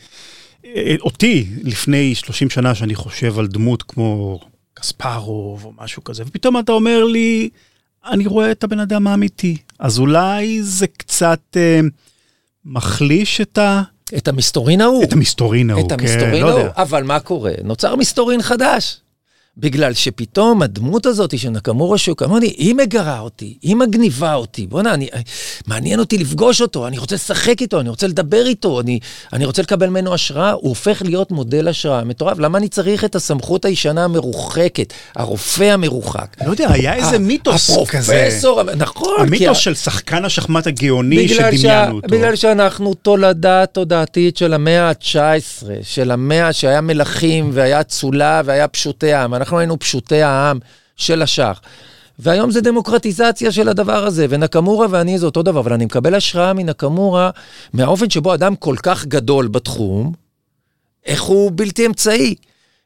אותי, 1.01 1.47
לפני 1.63 2.15
30 2.15 2.51
שנה, 2.51 2.75
שאני 2.75 2.95
חושב 2.95 3.39
על 3.39 3.47
דמות 3.47 3.83
כמו 3.83 4.41
קספרוב 4.81 5.65
או 5.65 5.73
משהו 5.79 6.05
כזה, 6.05 6.23
ופתאום 6.27 6.59
אתה 6.59 6.73
אומר 6.73 7.05
לי, 7.05 7.51
אני 8.07 8.27
רואה 8.27 8.51
את 8.51 8.65
הבן 8.65 8.81
אדם 8.81 9.07
האמיתי. 9.07 9.57
אז 9.79 9.99
אולי 9.99 10.63
זה 10.63 10.87
קצת 10.87 11.41
אה, 11.57 11.81
מחליש 12.65 13.41
את, 13.41 13.59
ה, 13.59 13.83
את 14.17 14.29
המסתורין 14.29 14.81
ההוא. 14.81 15.05
את 15.05 15.13
המסתורין 15.13 15.71
ההוא, 15.71 15.89
כן, 15.99 16.31
לא. 16.43 16.47
יודע. 16.47 16.71
אבל 16.77 17.03
מה 17.03 17.21
קורה? 17.21 17.53
נוצר 17.65 17.97
מסתורין 17.97 18.43
חדש. 18.43 19.01
בגלל 19.57 19.95
שפתאום 19.95 20.63
הדמות 20.63 21.07
הזאת 21.07 21.39
של 21.39 21.51
נקמורה 21.51 21.99
שוק, 21.99 22.23
אמרתי, 22.23 22.47
היא 22.47 22.75
מגרה 22.75 23.21
אותי, 23.21 23.59
היא 23.63 23.77
מגניבה 23.77 24.35
אותי, 24.35 24.67
בוא'נה, 24.67 24.95
מעניין 25.67 26.01
אותי 26.01 26.19
לפגוש 26.19 26.63
אותו, 26.63 26.87
אני 26.87 26.99
רוצה 26.99 27.15
לשחק 27.15 27.61
איתו, 27.61 27.81
אני 27.81 27.89
רוצה 27.89 28.07
לדבר 28.07 28.47
איתו, 28.47 28.81
אני, 28.81 28.99
אני 29.33 29.45
רוצה 29.45 29.63
לקבל 29.63 29.89
ממנו 29.89 30.15
השראה, 30.15 30.53
הוא 30.53 30.69
הופך 30.69 31.03
להיות 31.03 31.31
מודל 31.31 31.69
השראה 31.69 32.05
מטורף. 32.05 32.39
למה 32.39 32.59
אני 32.59 32.69
צריך 32.69 33.05
את 33.05 33.15
הסמכות 33.15 33.65
הישנה 33.65 34.05
המרוחקת, 34.05 34.93
הרופא 35.17 35.65
המרוחק? 35.65 36.37
לא 36.47 36.51
יודע, 36.51 36.73
היה 36.73 36.95
איזה 36.95 37.19
מיתוס 37.19 37.71
כזה. 37.89 38.27
הפרופסור, 38.27 38.63
נכון. 38.63 39.17
כי 39.17 39.23
המיתוס 39.23 39.59
של 39.59 39.75
שחקן 39.75 40.25
השחמט 40.25 40.67
הגאוני 40.67 41.29
שדמיינו 41.29 41.97
אותו. 41.97 42.09
בגלל 42.09 42.37
שאנחנו 42.37 42.95
תולדה 42.95 43.67
תודעתית 43.67 44.37
של 44.37 44.55
המאה 44.55 44.89
ה-19, 44.89 45.67
של 45.83 46.11
המאה 46.11 46.53
שהיה 46.53 46.81
מלכים 46.81 47.51
והיה 47.53 47.81
אצולה 47.81 48.43
והיה 48.45 48.69
פשוטי 48.69 49.13
העם. 49.13 49.40
אנחנו 49.41 49.59
היינו 49.59 49.79
פשוטי 49.79 50.23
העם 50.23 50.59
של 50.97 51.23
השח. 51.23 51.61
והיום 52.19 52.51
זה 52.51 52.61
דמוקרטיזציה 52.61 53.53
של 53.53 53.69
הדבר 53.69 54.07
הזה, 54.07 54.27
ונקמורה 54.29 54.87
ואני 54.91 55.19
זה 55.19 55.27
אותו 55.27 55.43
דבר, 55.43 55.61
אבל 55.61 55.73
אני 55.73 55.85
מקבל 55.85 56.15
השראה 56.15 56.53
מנקמורה, 56.53 57.31
מהאופן 57.73 58.11
שבו 58.11 58.35
אדם 58.35 58.57
כל 58.57 58.77
כך 58.83 59.07
גדול 59.07 59.49
בתחום, 59.49 60.13
איך 61.07 61.23
הוא 61.23 61.53
בלתי 61.55 61.87
אמצעי, 61.87 62.35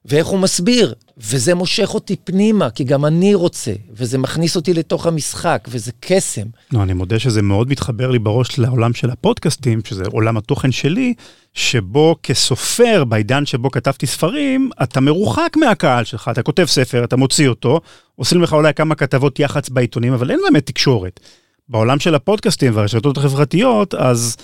ואיך 0.04 0.26
הוא 0.26 0.38
מסביר, 0.38 0.94
וזה 1.18 1.54
מושך 1.54 1.94
אותי 1.94 2.16
פנימה, 2.24 2.70
כי 2.70 2.84
גם 2.84 3.04
אני 3.04 3.34
רוצה, 3.34 3.72
וזה 3.90 4.18
מכניס 4.18 4.56
אותי 4.56 4.74
לתוך 4.74 5.06
המשחק, 5.06 5.68
וזה 5.68 5.92
קסם. 6.00 6.46
לא, 6.72 6.82
אני 6.82 6.92
מודה 6.92 7.18
שזה 7.18 7.42
מאוד 7.42 7.68
מתחבר 7.68 8.10
לי 8.10 8.18
בראש 8.18 8.58
לעולם 8.58 8.94
של 8.94 9.10
הפודקאסטים, 9.10 9.80
שזה 9.84 10.02
עולם 10.12 10.36
התוכן 10.36 10.72
שלי, 10.72 11.14
שבו 11.54 12.16
כסופר, 12.22 13.04
בעידן 13.04 13.46
שבו 13.46 13.70
כתבתי 13.70 14.06
ספרים, 14.06 14.70
אתה 14.82 15.00
מרוחק 15.00 15.56
מהקהל 15.56 16.04
שלך, 16.04 16.30
אתה 16.32 16.42
כותב 16.42 16.64
ספר, 16.64 17.04
אתה 17.04 17.16
מוציא 17.16 17.48
אותו, 17.48 17.80
עושים 18.16 18.42
לך 18.42 18.52
אולי 18.52 18.74
כמה 18.74 18.94
כתבות 18.94 19.38
יח"צ 19.38 19.68
בעיתונים, 19.68 20.12
אבל 20.12 20.30
אין 20.30 20.40
באמת 20.44 20.66
תקשורת. 20.66 21.20
בעולם 21.68 21.98
של 21.98 22.14
הפודקאסטים 22.14 22.76
והרשתות 22.76 23.18
החברתיות, 23.18 23.94
אז 23.94 24.36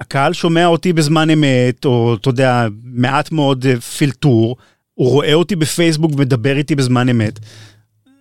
הקהל 0.00 0.32
שומע 0.32 0.66
אותי 0.66 0.92
בזמן 0.92 1.30
אמת, 1.30 1.84
או 1.84 2.14
אתה 2.14 2.28
יודע, 2.28 2.66
מעט 2.84 3.32
מאוד 3.32 3.66
אה, 3.66 3.80
פילטור, 3.80 4.56
הוא 4.98 5.10
רואה 5.10 5.34
אותי 5.34 5.56
בפייסבוק 5.56 6.12
ומדבר 6.14 6.56
איתי 6.56 6.74
בזמן 6.74 7.08
אמת. 7.08 7.38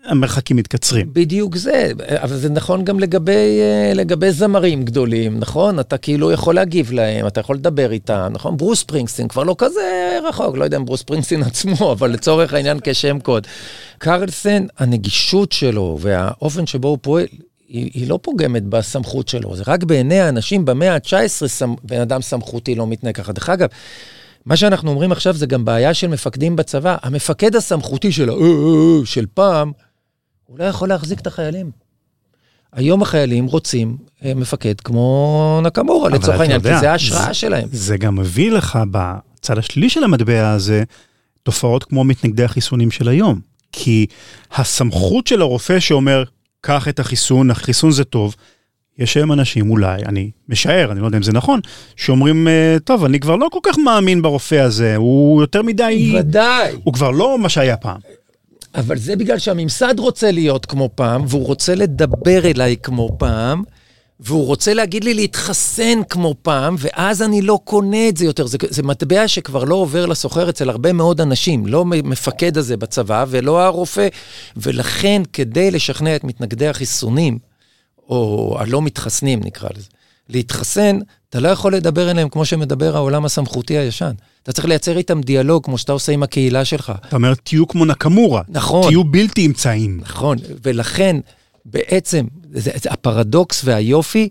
המרחקים 0.06 0.58
מתקצרים. 0.58 1.13
בדיוק 1.13 1.56
זה, 1.56 1.92
אבל 2.10 2.38
זה 2.38 2.50
נכון 2.50 2.86
גם 2.86 3.00
לגבי, 3.00 3.60
אה, 3.62 3.92
לגבי 3.96 4.32
זמרים 4.32 4.84
גדולים, 4.84 5.40
נכון? 5.40 5.80
אתה 5.80 5.98
כאילו 5.98 6.32
יכול 6.32 6.56
להגיב 6.56 6.92
להם, 6.92 7.28
אתה 7.28 7.40
יכול 7.40 7.56
לדבר 7.56 7.92
איתם, 7.92 8.28
נכון? 8.32 8.58
ברוס 8.58 8.84
פרינגסטין 8.84 9.28
כבר 9.28 9.44
לא 9.44 9.56
כזה 9.58 10.20
רחוק, 10.30 10.58
לא 10.58 10.63
יודע 10.63 10.78
אם 10.78 10.86
ברוס 10.86 11.04
פרינגסטין 11.04 11.44
עצמו, 11.50 11.92
אבל 11.92 12.12
לצורך 12.12 12.54
העניין 12.54 12.78
כשם 12.84 13.20
קוד. 13.20 13.48
קרלסן, 13.98 14.66
הנגישות 14.78 15.52
שלו 15.52 15.98
והאופן 16.02 16.66
שבו 16.66 16.88
הוא 16.88 16.98
פועל, 17.02 17.26
היא, 17.68 17.92
היא 17.94 18.10
לא 18.10 18.20
פוגמת 18.22 18.63
בסמכות 18.63 19.28
שלו, 19.28 19.56
זה 19.56 19.63
רק 19.68 19.84
בעיני 19.84 20.20
האנשים 20.20 20.66
במאה 20.66 20.94
ה-19 20.94 21.48
סמ... 21.48 21.74
בן 21.84 22.02
אדם 22.02 22.22
סמכותי 22.22 22.76
לא 22.76 22.88
מתנהג 22.88 23.16
ככה. 23.16 23.32
דרך 23.32 23.50
אגב, 23.50 23.68
מה 24.48 24.56
שאנחנו 24.56 24.92
אומרים 24.92 25.12
עכשיו 25.12 25.34
זה 25.34 25.46
גם 25.46 25.66
בעיה 25.66 25.94
של 25.94 26.08
מפקדים 26.08 26.56
בצבא. 26.56 26.98
המפקד 27.02 27.56
הסמכותי 27.56 28.12
של, 28.12 28.30
אה, 28.30 28.36
אה, 28.36 28.42
אה, 28.42 29.06
של 29.06 29.26
פעם, 29.34 29.72
הוא 30.46 30.60
לא 30.60 30.64
יכול 30.64 30.90
להחזיק 30.90 31.20
את 31.20 31.28
החיילים. 31.28 31.72
היום 32.74 33.02
החיילים 33.02 33.46
רוצים 33.46 33.98
מפקד 34.36 34.82
כמו 34.82 35.60
נקמורה, 35.64 36.10
לצורך 36.10 36.40
העניין, 36.40 36.62
כי 36.62 36.80
זה 36.80 36.92
ההשראה 36.92 37.34
שלהם. 37.34 37.68
זה 37.72 37.98
גם 37.98 38.16
מביא 38.16 38.52
לך 38.52 38.80
בצד 38.92 39.58
השלילי 39.58 39.90
של 39.90 40.04
המטבע 40.04 40.52
הזה, 40.52 40.84
תופעות 41.44 41.84
כמו 41.84 42.04
מתנגדי 42.04 42.44
החיסונים 42.44 42.92
של 42.92 43.08
היום. 43.08 43.40
כי 43.72 44.06
הסמכות 44.52 45.28
של 45.28 45.42
הרופא 45.42 45.80
שאומר, 45.80 46.24
קח 46.62 46.88
את 46.88 47.00
החיסון, 47.00 47.52
החיסון 47.52 47.92
זה 47.92 48.04
טוב, 48.04 48.36
יש 49.00 49.18
היום 49.18 49.32
אנשים, 49.32 49.72
אולי, 49.72 50.02
אני 50.06 50.32
משער, 50.50 50.92
אני 50.92 51.00
לא 51.00 51.06
יודע 51.06 51.18
אם 51.18 51.24
זה 51.24 51.34
נכון, 51.34 51.60
שאומרים, 51.96 52.48
"אה, 52.48 52.78
טוב, 52.84 53.06
אני 53.06 53.20
כבר 53.20 53.36
לא 53.36 53.48
כל 53.52 53.60
כך 53.64 53.78
מאמין 53.78 54.22
ברופא 54.22 54.56
הזה, 54.56 54.96
הוא 54.96 55.42
יותר 55.42 55.62
מדי, 55.62 56.14
ודאי. 56.20 56.72
הוא 56.84 56.94
כבר 56.94 57.12
לא 57.12 57.40
מה 57.40 57.50
שהיה 57.50 57.78
פעם. 57.78 58.00
אבל 58.76 58.98
זה 58.98 59.16
בגלל 59.16 59.38
שהממסד 59.38 60.00
רוצה 60.00 60.32
להיות 60.32 60.66
כמו 60.66 60.90
פעם, 60.96 61.26
והוא 61.28 61.46
רוצה 61.46 61.76
לדבר 61.76 62.46
אליי 62.46 62.76
כמו 62.84 63.10
פעם, 63.18 63.64
והוא 64.20 64.46
רוצה 64.46 64.74
להגיד 64.74 65.04
לי 65.04 65.14
להתחסן 65.14 66.00
כמו 66.10 66.36
פעם, 66.42 66.76
ואז 66.80 67.22
אני 67.22 67.42
לא 67.42 67.60
קונה 67.64 68.10
את 68.10 68.18
זה 68.18 68.26
יותר. 68.26 68.46
זה, 68.48 68.58
זה 68.70 68.84
מטבע 68.84 69.28
שכבר 69.28 69.64
לא 69.64 69.76
עובר 69.76 70.06
לסוחר 70.06 70.50
אצל 70.50 70.70
הרבה 70.70 70.94
מאוד 70.94 71.22
אנשים, 71.22 71.66
לא 71.68 71.86
מפקד 71.86 72.58
הזה 72.58 72.78
בצבא 72.78 73.26
ולא 73.30 73.62
הרופא. 73.62 74.08
ולכן, 74.58 75.22
כדי 75.34 75.72
לשכנע 75.72 76.16
את 76.16 76.24
מתנגדי 76.24 76.68
החיסונים, 76.68 77.38
או 78.10 78.56
הלא 78.60 78.82
מתחסנים 78.82 79.39
נקרא 79.43 79.70
לזה, 79.76 79.88
להתחסן, 80.30 81.00
אתה 81.30 81.39
לא 81.39 81.48
יכול 81.48 81.76
לדבר 81.76 82.12
אליהם 82.12 82.30
כמו 82.30 82.46
שמדבר 82.46 82.96
העולם 82.96 83.26
הסמכותי 83.26 83.78
הישן. 83.78 84.12
אתה 84.43 84.52
צריך 84.52 84.67
לייצר 84.67 84.98
איתם 84.98 85.22
דיאלוג, 85.22 85.65
כמו 85.65 85.78
שאתה 85.78 85.91
עושה 85.91 86.12
עם 86.12 86.24
הקהילה 86.24 86.65
שלך. 86.65 86.93
אתה 87.08 87.15
אומר, 87.15 87.34
תהיו 87.36 87.67
כמו 87.67 87.86
נקמורה, 87.86 88.41
נכון. 88.50 88.84
תהיו 88.84 89.04
בלתי 89.04 89.46
אמצעיים. 89.46 90.00
נכון, 90.02 90.38
ולכן 90.63 91.20
בעצם 91.65 92.26
זה, 92.54 92.72
זה 92.76 92.89
הפרדוקס 92.91 93.62
והיופי 93.65 94.30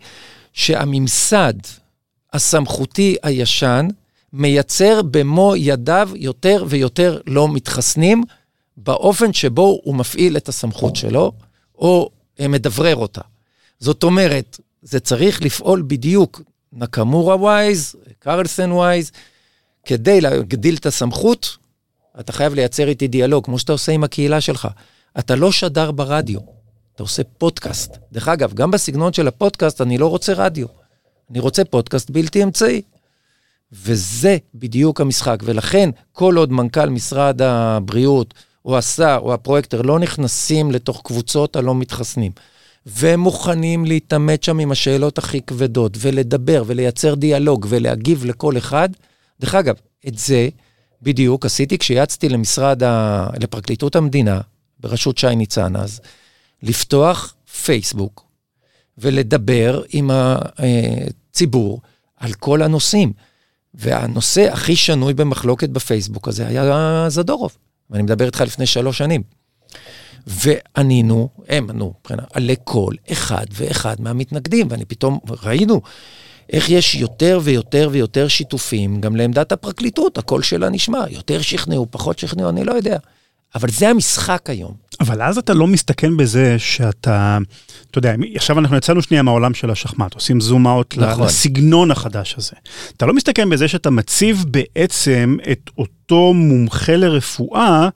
שהממסד 0.52 1.52
הסמכותי 2.32 3.16
הישן 3.22 3.88
מייצר 4.32 5.02
במו 5.02 5.56
ידיו 5.56 6.10
יותר 6.14 6.64
ויותר 6.68 7.18
לא 7.26 7.48
מתחסנים 7.48 8.22
באופן 8.76 9.32
שבו 9.32 9.80
הוא 9.84 9.94
מפעיל 9.94 10.36
את 10.36 10.48
הסמכות 10.48 10.96
שלו, 10.96 11.32
או 11.78 12.10
מדברר 12.40 12.96
אותה. 12.96 13.20
זאת 13.80 14.02
אומרת, 14.02 14.60
זה 14.82 15.00
צריך 15.00 15.42
לפעול 15.42 15.84
בדיוק 15.86 16.40
נקמורה 16.72 17.36
ווייז, 17.36 17.96
קרלסן 18.18 18.72
ווייז, 18.72 19.12
כדי 19.84 20.20
להגדיל 20.20 20.76
את 20.76 20.86
הסמכות, 20.86 21.56
אתה 22.20 22.32
חייב 22.32 22.54
לייצר 22.54 22.88
איתי 22.88 23.08
דיאלוג, 23.08 23.44
כמו 23.44 23.58
שאתה 23.58 23.72
עושה 23.72 23.92
עם 23.92 24.04
הקהילה 24.04 24.40
שלך. 24.40 24.68
אתה 25.18 25.36
לא 25.36 25.52
שדר 25.52 25.90
ברדיו, 25.90 26.40
אתה 26.94 27.02
עושה 27.02 27.22
פודקאסט. 27.38 27.96
דרך 28.12 28.28
אגב, 28.28 28.54
גם 28.54 28.70
בסגנון 28.70 29.12
של 29.12 29.28
הפודקאסט 29.28 29.80
אני 29.80 29.98
לא 29.98 30.06
רוצה 30.06 30.32
רדיו. 30.32 30.66
אני 31.30 31.40
רוצה 31.40 31.64
פודקאסט 31.64 32.10
בלתי 32.10 32.42
אמצעי. 32.42 32.82
וזה 33.72 34.36
בדיוק 34.54 35.00
המשחק. 35.00 35.38
ולכן, 35.44 35.90
כל 36.12 36.36
עוד 36.36 36.52
מנכ"ל 36.52 36.88
משרד 36.88 37.42
הבריאות, 37.42 38.34
או 38.64 38.78
השר, 38.78 39.18
או 39.22 39.34
הפרויקטור, 39.34 39.82
לא 39.82 39.98
נכנסים 39.98 40.72
לתוך 40.72 41.02
קבוצות 41.04 41.56
הלא 41.56 41.74
מתחסנים, 41.74 42.32
והם 42.86 43.20
מוכנים 43.20 43.84
להתעמת 43.84 44.42
שם 44.42 44.58
עם 44.58 44.72
השאלות 44.72 45.18
הכי 45.18 45.40
כבדות, 45.40 45.96
ולדבר, 46.00 46.62
ולייצר 46.66 47.14
דיאלוג, 47.14 47.66
ולהגיב 47.68 48.24
לכל 48.24 48.58
אחד, 48.58 48.88
דרך 49.40 49.54
אגב, 49.54 49.74
את 50.08 50.18
זה 50.18 50.48
בדיוק 51.02 51.46
עשיתי 51.46 51.78
כשיצאתי 51.78 52.28
למשרד, 52.28 52.82
ה... 52.82 53.26
לפרקליטות 53.40 53.96
המדינה, 53.96 54.40
בראשות 54.80 55.18
שי 55.18 55.36
ניצן 55.36 55.76
אז, 55.76 56.00
לפתוח 56.62 57.34
פייסבוק 57.64 58.24
ולדבר 58.98 59.82
עם 59.88 60.10
הציבור 60.10 61.80
על 62.16 62.32
כל 62.32 62.62
הנושאים. 62.62 63.12
והנושא 63.74 64.52
הכי 64.52 64.76
שנוי 64.76 65.14
במחלוקת 65.14 65.68
בפייסבוק 65.68 66.28
הזה 66.28 66.46
היה 66.46 67.04
זדורוב. 67.08 67.56
ואני 67.90 68.02
מדבר 68.02 68.26
איתך 68.26 68.40
לפני 68.40 68.66
שלוש 68.66 68.98
שנים. 68.98 69.22
וענינו, 70.26 71.28
הם 71.48 71.70
ענו, 71.70 71.94
לכל 72.36 72.92
אחד 73.12 73.44
ואחד 73.52 73.96
מהמתנגדים, 73.98 74.66
ואני 74.70 74.84
פתאום, 74.84 75.18
ראינו 75.42 75.80
איך 76.52 76.70
יש 76.70 76.94
יותר 76.94 77.40
ויותר 77.42 77.88
ויותר 77.92 78.28
שיתופים 78.28 79.00
גם 79.00 79.16
לעמדת 79.16 79.52
הפרקליטות, 79.52 80.18
הקול 80.18 80.42
שלה 80.42 80.68
נשמע, 80.68 81.04
יותר 81.10 81.42
שכנעו, 81.42 81.86
פחות 81.90 82.18
שכנעו, 82.18 82.48
אני 82.48 82.64
לא 82.64 82.72
יודע. 82.72 82.98
אבל 83.54 83.68
זה 83.70 83.88
המשחק 83.88 84.50
היום. 84.50 84.74
אבל 85.00 85.22
אז 85.22 85.38
אתה 85.38 85.54
לא 85.54 85.66
מסתכן 85.66 86.16
בזה 86.16 86.58
שאתה, 86.58 87.38
אתה 87.90 87.98
יודע, 87.98 88.14
עכשיו 88.34 88.58
אנחנו 88.58 88.76
יצאנו 88.76 89.02
שנייה 89.02 89.22
מהעולם 89.22 89.54
של 89.54 89.70
השחמט, 89.70 90.14
עושים 90.14 90.40
זום 90.40 90.66
אאוט 90.66 90.94
נכון. 90.96 91.26
לסגנון 91.26 91.90
החדש 91.90 92.34
הזה. 92.38 92.52
אתה 92.96 93.06
לא 93.06 93.14
מסתכן 93.14 93.50
בזה 93.50 93.68
שאתה 93.68 93.90
מציב 93.90 94.44
בעצם 94.48 95.36
את 95.52 95.70
אותו 95.78 96.34
מומחה 96.34 96.96
לרפואה 96.96 97.88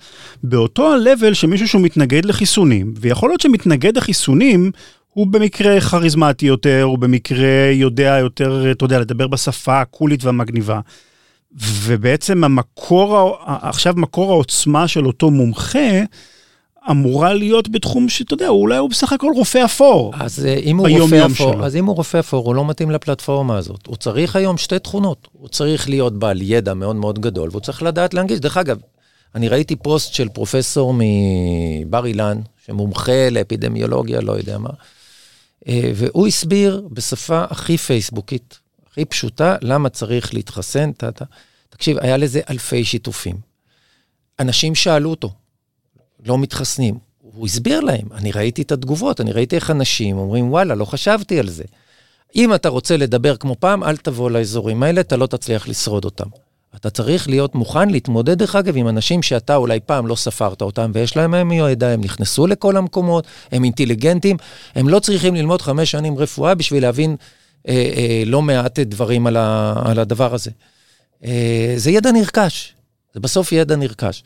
באותו 0.42 0.92
ה-level 0.92 1.34
שמישהו 1.34 1.68
שהוא 1.68 1.82
מתנגד 1.82 2.24
לחיסונים, 2.24 2.94
ויכול 3.00 3.30
להיות 3.30 3.40
שמתנגד 3.40 3.96
לחיסונים 3.96 4.70
הוא 5.12 5.26
במקרה 5.26 5.80
כריזמטי 5.80 6.46
יותר, 6.46 6.82
הוא 6.82 6.98
במקרה 6.98 7.70
יודע 7.72 8.16
יותר, 8.20 8.70
אתה 8.70 8.84
יודע, 8.84 8.98
לדבר 8.98 9.26
בשפה 9.26 9.80
הקולית 9.80 10.24
והמגניבה. 10.24 10.80
ובעצם 11.58 12.44
המקור, 12.44 13.36
עכשיו 13.46 13.94
מקור 13.96 14.32
העוצמה 14.32 14.88
של 14.88 15.06
אותו 15.06 15.30
מומחה, 15.30 16.02
אמורה 16.90 17.34
להיות 17.34 17.68
בתחום 17.68 18.08
שאתה 18.08 18.34
יודע, 18.34 18.48
אולי 18.48 18.76
הוא 18.76 18.90
בסך 18.90 19.12
הכל 19.12 19.32
רופא 19.36 19.64
אפור. 19.64 20.12
אז 20.20 20.46
אה, 20.46 20.54
אם 20.54 20.76
הוא 20.76 20.88
רופא 21.00 21.26
אפור, 21.26 21.52
שלו. 21.52 21.64
אז 21.64 21.76
אם 21.76 21.86
הוא 21.86 21.96
רופא 21.96 22.18
אפור, 22.18 22.46
הוא 22.46 22.54
לא 22.54 22.66
מתאים 22.66 22.90
לפלטפורמה 22.90 23.58
הזאת. 23.58 23.86
הוא 23.86 23.96
צריך 23.96 24.36
היום 24.36 24.58
שתי 24.58 24.78
תכונות. 24.78 25.28
הוא 25.32 25.48
צריך 25.48 25.88
להיות 25.88 26.18
בעל 26.18 26.42
ידע 26.42 26.74
מאוד 26.74 26.96
מאוד 26.96 27.18
גדול, 27.18 27.48
והוא 27.50 27.60
צריך 27.60 27.82
לדעת 27.82 28.14
להנגיש. 28.14 28.40
דרך 28.40 28.56
אגב, 28.56 28.78
אני 29.34 29.48
ראיתי 29.48 29.76
פוסט 29.76 30.14
של 30.14 30.28
פרופסור 30.28 30.94
מבר 30.94 32.06
אילן, 32.06 32.40
שמומחה 32.66 33.30
לאפידמיולוגיה, 33.30 34.20
לא 34.20 34.32
יודע 34.32 34.58
מה, 34.58 34.70
אה, 35.68 35.90
והוא 35.94 36.26
הסביר 36.26 36.82
בשפה 36.92 37.44
הכי 37.50 37.76
פייסבוקית, 37.76 38.58
הכי 38.90 39.04
פשוטה, 39.04 39.56
למה 39.62 39.88
צריך 39.88 40.34
להתחסן, 40.34 40.92
טה-טה. 40.92 41.24
תקשיב, 41.70 41.98
היה 41.98 42.16
לזה 42.16 42.40
אלפי 42.50 42.84
שיתופים. 42.84 43.36
אנשים 44.38 44.74
שאלו 44.74 45.10
אותו, 45.10 45.32
לא 46.24 46.38
מתחסנים. 46.38 46.94
הוא 47.18 47.46
הסביר 47.46 47.80
להם, 47.80 48.08
אני 48.14 48.32
ראיתי 48.32 48.62
את 48.62 48.72
התגובות, 48.72 49.20
אני 49.20 49.32
ראיתי 49.32 49.56
איך 49.56 49.70
אנשים 49.70 50.18
אומרים, 50.18 50.50
וואלה, 50.52 50.74
לא 50.74 50.84
חשבתי 50.84 51.38
על 51.38 51.48
זה. 51.48 51.64
אם 52.36 52.54
אתה 52.54 52.68
רוצה 52.68 52.96
לדבר 52.96 53.36
כמו 53.36 53.56
פעם, 53.58 53.84
אל 53.84 53.96
תבוא 53.96 54.30
לאזורים 54.30 54.82
האלה, 54.82 55.00
אתה 55.00 55.16
לא 55.16 55.26
תצליח 55.26 55.68
לשרוד 55.68 56.04
אותם. 56.04 56.26
אתה 56.76 56.90
צריך 56.90 57.28
להיות 57.28 57.54
מוכן 57.54 57.90
להתמודד, 57.90 58.38
דרך 58.38 58.56
אגב, 58.56 58.76
עם 58.76 58.88
אנשים 58.88 59.22
שאתה 59.22 59.56
אולי 59.56 59.80
פעם 59.80 60.06
לא 60.06 60.16
ספרת 60.16 60.62
אותם, 60.62 60.90
ויש 60.94 61.16
להם 61.16 61.34
הם 61.34 61.52
יועדה, 61.52 61.92
הם 61.92 62.00
נכנסו 62.00 62.46
לכל 62.46 62.76
המקומות, 62.76 63.26
הם 63.52 63.64
אינטליגנטים, 63.64 64.36
הם 64.74 64.88
לא 64.88 64.98
צריכים 64.98 65.34
ללמוד 65.34 65.62
חמש 65.62 65.90
שנים 65.90 66.18
רפואה 66.18 66.54
בשביל 66.54 66.82
להבין 66.82 67.16
אה, 67.68 67.92
אה, 67.96 68.22
לא 68.26 68.42
מעט 68.42 68.78
דברים 68.78 69.26
על, 69.26 69.36
ה, 69.36 69.74
על 69.84 69.98
הדבר 69.98 70.34
הזה. 70.34 70.50
אה, 71.24 71.74
זה 71.76 71.90
ידע 71.90 72.12
נרכש, 72.12 72.74
זה 73.14 73.20
בסוף 73.20 73.52
ידע 73.52 73.76
נרכש. 73.76 74.22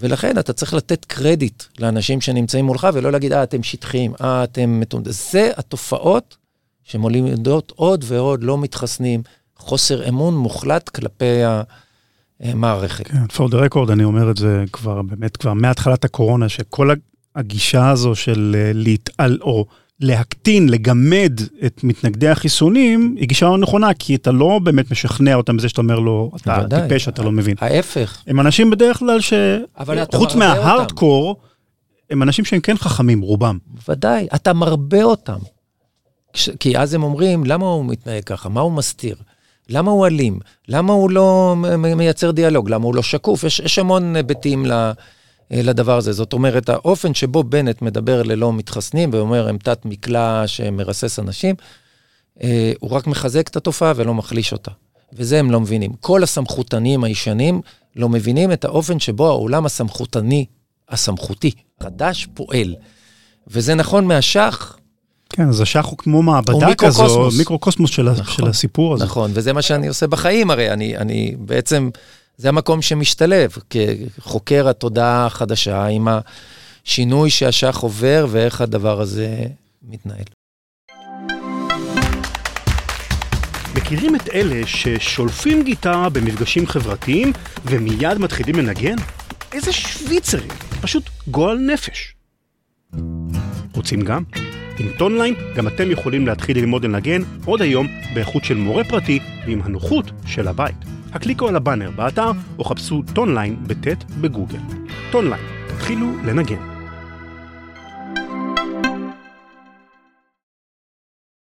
ולכן 0.00 0.38
אתה 0.38 0.52
צריך 0.52 0.74
לתת 0.74 1.04
קרדיט 1.04 1.62
לאנשים 1.78 2.20
שנמצאים 2.20 2.64
מולך, 2.64 2.88
ולא 2.94 3.12
להגיד, 3.12 3.32
אה, 3.32 3.42
אתם 3.42 3.62
שטחיים, 3.62 4.12
אה, 4.20 4.44
אתם 4.44 4.80
מתונדים. 4.80 5.12
זה 5.12 5.50
התופעות 5.56 6.36
שמולידות 6.84 7.72
עוד 7.76 8.04
ועוד 8.08 8.44
לא 8.44 8.58
מתחסנים, 8.58 9.22
חוסר 9.56 10.08
אמון 10.08 10.36
מוחלט 10.36 10.88
כלפי 10.88 11.40
המערכת. 12.40 13.06
כן, 13.06 13.24
for 13.24 13.50
the 13.50 13.54
record, 13.54 13.92
אני 13.92 14.04
אומר 14.04 14.30
את 14.30 14.36
זה 14.36 14.64
כבר, 14.72 15.02
באמת, 15.02 15.36
כבר 15.36 15.52
מהתחלת 15.52 16.04
הקורונה, 16.04 16.48
שכל 16.48 16.90
הגישה 17.36 17.90
הזו 17.90 18.14
של 18.14 18.56
אה, 18.58 18.70
להתעל, 18.74 19.38
או 19.42 19.66
להקטין, 20.00 20.68
לגמד 20.68 21.32
את 21.66 21.84
מתנגדי 21.84 22.28
החיסונים, 22.28 23.14
היא 23.18 23.28
גישה 23.28 23.46
לא 23.46 23.58
נכונה, 23.58 23.94
כי 23.94 24.14
אתה 24.14 24.32
לא 24.32 24.60
באמת 24.62 24.90
משכנע 24.90 25.34
אותם 25.34 25.56
בזה 25.56 25.68
שאתה 25.68 25.80
אומר 25.80 25.98
לו, 25.98 26.30
אתה 26.36 26.64
טיפש, 26.70 27.08
אתה 27.08 27.22
לא 27.22 27.32
מבין. 27.32 27.56
ההפך. 27.60 28.22
הם 28.26 28.40
אנשים 28.40 28.70
בדרך 28.70 28.98
כלל 28.98 29.20
ש... 29.20 29.32
חוץ 30.14 30.34
מההארדקור, 30.34 31.36
הם 32.10 32.22
אנשים 32.22 32.44
שהם 32.44 32.60
כן 32.60 32.76
חכמים, 32.76 33.20
רובם. 33.20 33.58
ודאי, 33.88 34.26
אתה 34.34 34.52
מרבה 34.52 35.02
אותם. 35.02 35.38
כי 36.60 36.78
אז 36.78 36.94
הם 36.94 37.02
אומרים, 37.02 37.44
למה 37.46 37.66
הוא 37.66 37.84
מתנהג 37.84 38.24
ככה? 38.24 38.48
מה 38.48 38.60
הוא 38.60 38.72
מסתיר? 38.72 39.16
למה 39.68 39.90
הוא 39.90 40.06
אלים? 40.06 40.38
למה 40.68 40.92
הוא 40.92 41.10
לא 41.10 41.56
מייצר 41.96 42.30
דיאלוג? 42.30 42.70
למה 42.70 42.84
הוא 42.84 42.94
לא 42.94 43.02
שקוף? 43.02 43.44
יש, 43.44 43.60
יש 43.60 43.78
המון 43.78 44.16
היבטים 44.16 44.66
ל... 44.66 44.72
אה, 44.72 44.92
לדבר 45.50 45.96
הזה. 45.96 46.12
זאת 46.12 46.32
אומרת, 46.32 46.68
האופן 46.68 47.14
שבו 47.14 47.44
בנט 47.44 47.82
מדבר 47.82 48.22
ללא 48.22 48.52
מתחסנים 48.52 49.10
ואומר, 49.12 49.48
הם 49.48 49.58
תת 49.58 49.84
מקלע 49.84 50.42
שמרסס 50.46 51.18
אנשים, 51.18 51.54
אה, 52.42 52.72
הוא 52.80 52.90
רק 52.90 53.06
מחזק 53.06 53.48
את 53.48 53.56
התופעה 53.56 53.92
ולא 53.96 54.14
מחליש 54.14 54.52
אותה. 54.52 54.70
וזה 55.12 55.38
הם 55.38 55.50
לא 55.50 55.60
מבינים. 55.60 55.92
כל 56.00 56.22
הסמכותנים 56.22 57.04
הישנים 57.04 57.60
לא 57.96 58.08
מבינים 58.08 58.52
את 58.52 58.64
האופן 58.64 59.00
שבו 59.00 59.26
העולם 59.26 59.66
הסמכותני, 59.66 60.46
הסמכותי, 60.88 61.50
חדש, 61.82 62.28
פועל. 62.34 62.74
וזה 63.46 63.74
נכון 63.74 64.04
מהשח. 64.04 64.76
כן, 65.28 65.48
אז 65.48 65.60
השח 65.60 65.84
הוא 65.84 65.98
כמו 65.98 66.22
מעבדה 66.22 66.74
כזו, 66.74 67.28
מיקרו-קוסמוס 67.38 67.90
של, 67.90 68.10
נכון, 68.10 68.24
של 68.24 68.46
הסיפור 68.46 68.94
הזה. 68.94 69.04
נכון, 69.04 69.30
וזה 69.34 69.52
מה 69.52 69.62
שאני 69.62 69.88
עושה 69.88 70.06
בחיים, 70.06 70.50
הרי 70.50 70.70
אני, 70.70 70.96
אני 70.96 71.34
בעצם 71.38 71.90
זה 72.38 72.48
המקום 72.48 72.82
שמשתלב 72.82 73.50
כחוקר 73.70 74.68
התודעה 74.68 75.26
החדשה 75.26 75.86
עם 75.86 76.08
השינוי 76.84 77.30
שהשח 77.30 77.78
עובר 77.80 78.26
ואיך 78.30 78.60
הדבר 78.60 79.00
הזה 79.00 79.44
מתנהל. 79.82 80.24
מכירים 83.74 84.16
את 84.16 84.28
אלה 84.34 84.66
ששולפים 84.66 85.62
גיטרה 85.62 86.08
במפגשים 86.08 86.66
חברתיים 86.66 87.32
ומיד 87.64 88.18
מתחילים 88.18 88.56
לנגן? 88.56 88.96
איזה 89.52 89.72
שוויצרים, 89.72 90.50
פשוט 90.80 91.10
גועל 91.28 91.58
נפש. 91.58 92.14
רוצים 93.74 94.00
גם? 94.00 94.22
עם 94.80 94.88
טונליין 94.98 95.34
גם 95.56 95.68
אתם 95.68 95.90
יכולים 95.90 96.26
להתחיל 96.26 96.58
ללמוד 96.58 96.84
לנגן 96.84 97.22
עוד 97.44 97.62
היום 97.62 97.86
באיכות 98.14 98.44
של 98.44 98.54
מורה 98.54 98.84
פרטי 98.84 99.18
ועם 99.46 99.62
הנוחות 99.62 100.10
של 100.26 100.48
הבית. 100.48 100.76
הקליקו 101.12 101.48
על 101.48 101.56
הבאנר 101.56 101.90
באתר 101.90 102.30
או 102.58 102.64
חפשו 102.64 103.02
טונליין 103.14 103.56
בטט 103.66 104.04
בגוגל. 104.20 104.58
טונליין, 105.10 105.42
תתחילו 105.68 106.06
לנגן. 106.24 106.78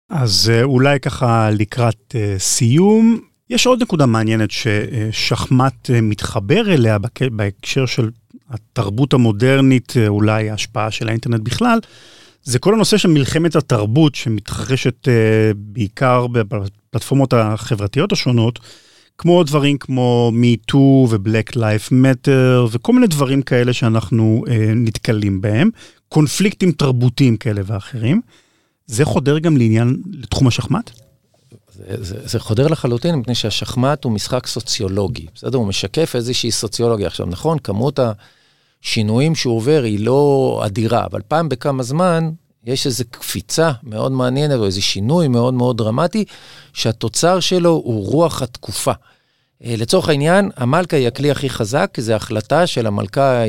אז 0.09 0.51
אה, 0.53 0.63
אולי 0.63 0.99
ככה 0.99 1.49
לקראת 1.51 2.15
uh, 2.15 2.39
סיום, 2.39 3.19
יש 3.49 3.67
עוד 3.67 3.81
נקודה 3.81 4.05
מעניינת 4.05 4.49
ששחמט 4.51 5.89
uh, 5.89 5.93
מתחבר 6.01 6.73
אליה 6.73 6.97
בהקשר 7.31 7.85
של 7.85 8.09
התרבות 8.49 9.13
המודרנית, 9.13 9.93
אולי 10.07 10.49
ההשפעה 10.49 10.91
של 10.91 11.07
האינטרנט 11.07 11.41
בכלל, 11.41 11.79
זה 12.43 12.59
כל 12.59 12.73
הנושא 12.73 12.97
של 12.97 13.09
מלחמת 13.09 13.55
התרבות 13.55 14.15
שמתרחשת 14.15 15.07
uh, 15.07 15.11
בעיקר 15.55 16.27
בפלטפורמות 16.27 17.33
החברתיות 17.33 18.11
השונות. 18.11 18.59
כמו 19.19 19.43
דברים 19.43 19.77
כמו 19.77 20.31
MeToo 20.35 20.75
ו-Black 20.77 21.55
Life 21.55 21.91
Matter 21.91 22.67
וכל 22.71 22.93
מיני 22.93 23.07
דברים 23.07 23.41
כאלה 23.41 23.73
שאנחנו 23.73 24.43
אה, 24.47 24.71
נתקלים 24.75 25.41
בהם, 25.41 25.69
קונפליקטים 26.09 26.71
תרבותיים 26.71 27.37
כאלה 27.37 27.61
ואחרים. 27.65 28.21
זה 28.87 29.05
חודר 29.05 29.39
גם 29.39 29.57
לעניין, 29.57 30.01
לתחום 30.11 30.47
השחמט? 30.47 30.91
זה, 31.73 32.03
זה, 32.03 32.27
זה 32.27 32.39
חודר 32.39 32.67
לחלוטין, 32.67 33.15
מפני 33.15 33.35
שהשחמט 33.35 34.03
הוא 34.03 34.11
משחק 34.11 34.47
סוציולוגי, 34.47 35.25
בסדר? 35.35 35.57
הוא 35.57 35.67
משקף 35.67 36.15
איזושהי 36.15 36.51
סוציולוגיה. 36.51 37.07
עכשיו, 37.07 37.25
נכון, 37.25 37.59
כמות 37.59 37.99
השינויים 38.83 39.35
שהוא 39.35 39.55
עובר 39.55 39.81
היא 39.83 40.05
לא 40.05 40.61
אדירה, 40.65 41.05
אבל 41.05 41.21
פעם 41.27 41.49
בכמה 41.49 41.83
זמן 41.83 42.29
יש 42.65 42.85
איזו 42.85 43.03
קפיצה 43.11 43.71
מאוד 43.83 44.11
מעניינת, 44.11 44.59
או 44.59 44.65
איזה 44.65 44.81
שינוי 44.81 45.27
מאוד 45.27 45.53
מאוד 45.53 45.77
דרמטי, 45.77 46.25
שהתוצר 46.73 47.39
שלו 47.39 47.69
הוא 47.69 48.05
רוח 48.05 48.41
התקופה. 48.41 48.91
אה, 49.65 49.75
לצורך 49.77 50.09
העניין, 50.09 50.49
המלכה 50.57 50.97
היא 50.97 51.07
הכלי 51.07 51.31
הכי 51.31 51.49
חזק, 51.49 51.89
כי 51.93 52.01
זו 52.01 52.13
החלטה 52.13 52.67
של 52.67 52.87
המלכה 52.87 53.41
אה, 53.41 53.45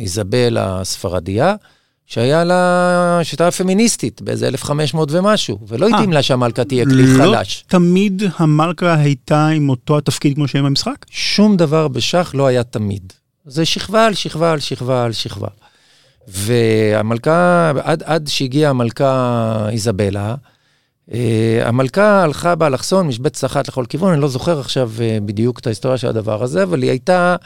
איזבל 0.00 0.58
הספרדיה, 0.60 1.54
שהיה 2.06 2.44
לה, 2.44 3.20
שהייתה 3.22 3.50
פמיניסטית 3.50 4.22
באיזה 4.22 4.48
1500 4.48 5.08
ומשהו, 5.12 5.58
ולא 5.68 5.86
אה, 5.86 5.94
התאים 5.94 6.12
לה 6.12 6.22
שהמלכה 6.22 6.64
תהיה 6.64 6.84
כלי 6.84 7.06
לא 7.06 7.24
חלש. 7.24 7.64
לא 7.66 7.70
תמיד 7.70 8.22
המלכה 8.36 8.94
הייתה 8.94 9.48
עם 9.48 9.68
אותו 9.68 9.98
התפקיד 9.98 10.34
כמו 10.34 10.48
שהם 10.48 10.64
במשחק? 10.64 11.06
שום 11.10 11.56
דבר 11.56 11.88
בשח 11.88 12.30
לא 12.34 12.46
היה 12.46 12.62
תמיד. 12.64 13.12
זה 13.46 13.64
שכבה 13.64 14.06
על 14.06 14.14
שכבה 14.14 14.52
על 14.52 14.60
שכבה 14.60 15.04
על 15.04 15.12
שכבה. 15.12 15.48
והמלכה, 16.28 17.72
עד, 17.82 18.02
עד 18.02 18.28
שהגיעה 18.28 18.70
המלכה 18.70 19.66
איזבלה, 19.70 20.34
אה, 21.12 21.62
המלכה 21.64 22.22
הלכה 22.22 22.54
באלכסון, 22.54 23.06
משבצת 23.06 23.44
אחת 23.44 23.68
לכל 23.68 23.84
כיוון, 23.88 24.12
אני 24.12 24.20
לא 24.20 24.28
זוכר 24.28 24.60
עכשיו 24.60 24.90
אה, 25.00 25.18
בדיוק 25.24 25.58
את 25.58 25.66
ההיסטוריה 25.66 25.98
של 25.98 26.08
הדבר 26.08 26.42
הזה, 26.42 26.62
אבל 26.62 26.82
היא 26.82 26.90
הייתה 26.90 27.36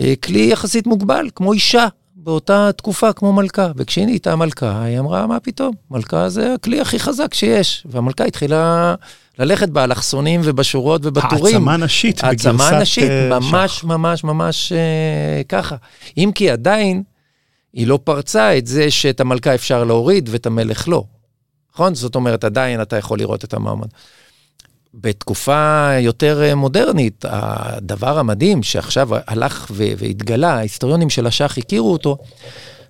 אה, 0.00 0.14
כלי 0.24 0.48
יחסית 0.52 0.86
מוגבל, 0.86 1.28
כמו 1.34 1.52
אישה, 1.52 1.86
באותה 2.16 2.70
תקופה, 2.76 3.12
כמו 3.12 3.32
מלכה. 3.32 3.70
וכשהיא 3.76 4.06
נהייתה 4.06 4.36
מלכה, 4.36 4.82
היא 4.82 4.98
אמרה, 4.98 5.26
מה 5.26 5.40
פתאום? 5.40 5.74
מלכה 5.90 6.28
זה 6.28 6.54
הכלי 6.54 6.80
הכי 6.80 6.98
חזק 6.98 7.34
שיש. 7.34 7.86
והמלכה 7.90 8.24
התחילה 8.24 8.94
ללכת 9.38 9.68
באלכסונים 9.68 10.40
ובשורות 10.44 11.00
ובטורים. 11.04 11.54
העצמה 11.54 11.76
נשית 11.76 12.24
העצמה 12.24 12.80
נשית, 12.80 13.10
אה, 13.10 13.28
ממש. 13.28 13.84
ממש, 13.84 14.24
ממש 14.24 14.72
אה, 14.72 15.42
ככה. 15.48 15.76
אם 16.16 16.30
כי 16.34 16.50
עדיין, 16.50 17.02
היא 17.72 17.86
לא 17.86 17.98
פרצה 18.04 18.58
את 18.58 18.66
זה 18.66 18.90
שאת 18.90 19.20
המלכה 19.20 19.54
אפשר 19.54 19.84
להוריד 19.84 20.28
ואת 20.32 20.46
המלך 20.46 20.88
לא. 20.88 21.04
נכון? 21.74 21.94
זאת 21.94 22.14
אומרת, 22.14 22.44
עדיין 22.44 22.82
אתה 22.82 22.96
יכול 22.96 23.18
לראות 23.18 23.44
את 23.44 23.54
המעמד. 23.54 23.88
בתקופה 24.94 25.90
יותר 26.00 26.42
אה, 26.42 26.54
מודרנית, 26.54 27.24
הדבר 27.28 28.18
המדהים 28.18 28.62
שעכשיו 28.62 29.08
הלך 29.26 29.70
והתגלה, 29.74 30.54
ההיסטוריונים 30.54 31.10
של 31.10 31.26
השח 31.26 31.58
הכירו 31.58 31.92
אותו, 31.92 32.16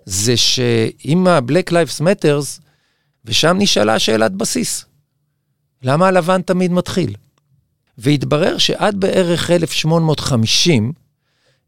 זה 0.05 0.37
שעם 0.37 1.27
ה-Black 1.27 1.71
Lives 1.71 2.01
Matters, 2.01 2.61
ושם 3.25 3.57
נשאלה 3.59 3.99
שאלת 3.99 4.33
בסיס. 4.33 4.85
למה 5.83 6.09
הלבן 6.09 6.43
תמיד 6.43 6.73
מתחיל? 6.73 7.15
והתברר 7.99 8.59
שעד 8.59 9.01
בערך 9.01 9.51
1850, 9.51 10.93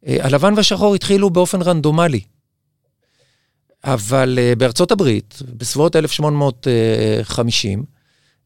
אה, 0.07 0.16
הלבן 0.20 0.55
והשחור 0.57 0.94
התחילו 0.94 1.31
באופן 1.31 1.62
רנדומלי. 1.62 2.20
אבל 3.85 4.38
אה, 4.38 4.53
בארצות 4.59 4.92
הברית, 4.92 5.38
בסביבות 5.57 5.96
1850, 5.96 7.85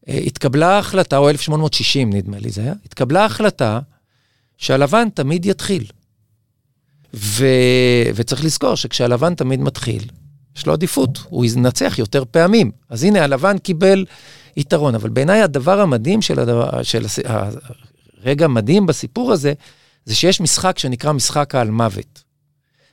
אה, 0.07 0.17
התקבלה 0.17 0.79
החלטה, 0.79 1.17
או 1.17 1.29
1860 1.29 2.13
נדמה 2.13 2.39
לי 2.39 2.49
זה 2.49 2.61
היה, 2.61 2.73
התקבלה 2.85 3.25
החלטה 3.25 3.79
שהלבן 4.57 5.09
תמיד 5.09 5.45
יתחיל. 5.45 5.85
ו... 7.13 7.45
וצריך 8.15 8.45
לזכור 8.45 8.75
שכשהלבן 8.75 9.35
תמיד 9.35 9.59
מתחיל, 9.59 10.03
יש 10.57 10.65
לו 10.65 10.73
עדיפות, 10.73 11.19
הוא 11.29 11.45
ינצח 11.45 11.99
יותר 11.99 12.23
פעמים. 12.31 12.71
אז 12.89 13.03
הנה, 13.03 13.23
הלבן 13.23 13.57
קיבל 13.57 14.05
יתרון. 14.57 14.95
אבל 14.95 15.09
בעיניי 15.09 15.41
הדבר 15.41 15.81
המדהים 15.81 16.21
של, 16.21 16.39
הדבר, 16.39 16.83
של 16.83 17.05
הס... 17.05 17.19
הרגע 18.23 18.45
המדהים 18.45 18.85
בסיפור 18.85 19.31
הזה, 19.31 19.53
זה 20.05 20.15
שיש 20.15 20.41
משחק 20.41 20.79
שנקרא 20.79 21.11
משחק 21.11 21.55
העל 21.55 21.71
מוות. 21.71 22.23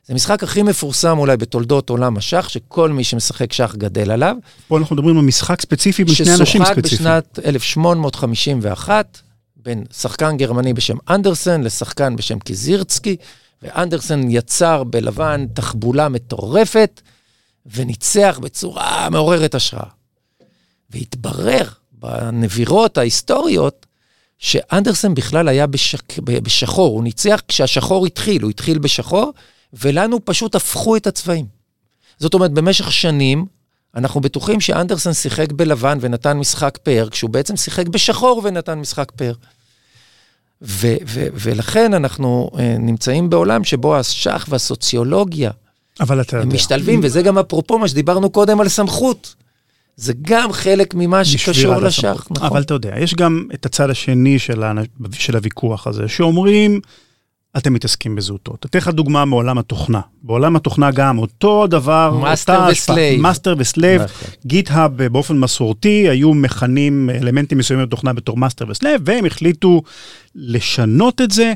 זה 0.06 0.12
המשחק 0.12 0.42
הכי 0.42 0.62
מפורסם 0.62 1.18
אולי 1.18 1.36
בתולדות 1.36 1.90
עולם 1.90 2.16
השח, 2.16 2.48
שכל 2.48 2.90
מי 2.90 3.04
שמשחק 3.04 3.52
שח 3.52 3.74
גדל 3.74 4.10
עליו. 4.10 4.36
פה 4.68 4.78
אנחנו 4.78 4.96
מדברים 4.96 5.18
על 5.18 5.24
משחק 5.24 5.60
ספציפי 5.60 6.04
בין 6.04 6.14
שני 6.14 6.34
אנשים 6.34 6.62
ששוחק 6.64 6.78
ספציפיים. 6.78 7.00
בשנת 7.00 7.38
1851 7.44 9.18
בין 9.56 9.84
שחקן 9.92 10.36
גרמני 10.36 10.72
בשם 10.72 10.96
אנדרסן 11.10 11.62
לשחקן 11.62 12.16
בשם 12.16 12.38
קיזירצקי, 12.38 13.16
ואנדרסן 13.62 14.20
יצר 14.30 14.84
בלבן 14.84 15.46
תחבולה 15.54 16.08
מטורפת, 16.08 17.00
וניצח 17.66 18.38
בצורה 18.42 19.10
מעוררת 19.10 19.54
השראה. 19.54 20.01
והתברר 20.92 21.68
בנבירות 21.92 22.98
ההיסטוריות, 22.98 23.86
שאנדרסן 24.38 25.14
בכלל 25.14 25.48
היה 25.48 25.66
בשק... 25.66 26.18
בשחור, 26.18 26.94
הוא 26.94 27.04
ניצח 27.04 27.42
כשהשחור 27.48 28.06
התחיל, 28.06 28.42
הוא 28.42 28.50
התחיל 28.50 28.78
בשחור, 28.78 29.32
ולנו 29.72 30.24
פשוט 30.24 30.54
הפכו 30.54 30.96
את 30.96 31.06
הצבעים. 31.06 31.46
זאת 32.18 32.34
אומרת, 32.34 32.50
במשך 32.50 32.92
שנים, 32.92 33.46
אנחנו 33.94 34.20
בטוחים 34.20 34.60
שאנדרסן 34.60 35.12
שיחק 35.12 35.52
בלבן 35.52 35.98
ונתן 36.00 36.36
משחק 36.36 36.78
פאר, 36.82 37.08
כשהוא 37.10 37.30
בעצם 37.30 37.56
שיחק 37.56 37.88
בשחור 37.88 38.40
ונתן 38.44 38.78
משחק 38.78 39.12
פאר. 39.16 39.32
ו- 40.62 40.96
ו- 41.06 41.26
ולכן 41.34 41.94
אנחנו 41.94 42.50
uh, 42.52 42.56
נמצאים 42.78 43.30
בעולם 43.30 43.64
שבו 43.64 43.96
השח 43.96 44.46
והסוציולוגיה 44.48 45.50
אבל 46.00 46.20
אתה 46.20 46.36
יודע. 46.36 46.48
הם 46.48 46.54
משתלבים, 46.54 47.00
וזה 47.02 47.22
גם 47.22 47.38
אפרופו 47.38 47.78
מה 47.78 47.88
שדיברנו 47.88 48.30
קודם 48.30 48.60
על 48.60 48.68
סמכות. 48.68 49.34
זה 50.02 50.12
גם 50.22 50.52
חלק 50.52 50.94
ממה 50.94 51.24
שקשור 51.24 51.76
לשח. 51.76 52.26
נכון. 52.30 52.46
אבל 52.46 52.62
אתה 52.62 52.74
יודע, 52.74 52.94
יש 52.98 53.14
גם 53.14 53.46
את 53.54 53.66
הצד 53.66 53.90
השני 53.90 54.38
של, 54.38 54.62
האנ... 54.62 54.78
של 55.12 55.36
הוויכוח 55.36 55.86
הזה, 55.86 56.08
שאומרים, 56.08 56.80
אתם 57.56 57.72
מתעסקים 57.72 58.16
בזוטות. 58.16 58.66
אתן 58.66 58.78
לך 58.78 58.88
דוגמה 58.88 59.24
מעולם 59.24 59.58
התוכנה. 59.58 60.00
בעולם 60.22 60.56
התוכנה 60.56 60.90
גם 60.90 61.18
אותו 61.18 61.66
דבר, 61.66 62.18
master 62.22 62.60
ו 62.70 62.77
slave. 62.77 63.20
master 63.20 63.54
ו 63.58 63.64
slave. 63.64 64.02
GitHub 64.46 65.02
באופן 65.02 65.38
מסורתי 65.38 66.08
היו 66.08 66.34
מכנים 66.34 67.10
אלמנטים 67.10 67.58
מסוימים 67.58 67.86
בתוכנה 67.86 68.12
בתור 68.12 68.36
master 68.36 68.64
ו 68.68 68.73
slave, 68.73 69.02
והם 69.04 69.24
החליטו 69.24 69.82
לשנות 70.34 71.20
את 71.20 71.30
זה, 71.30 71.52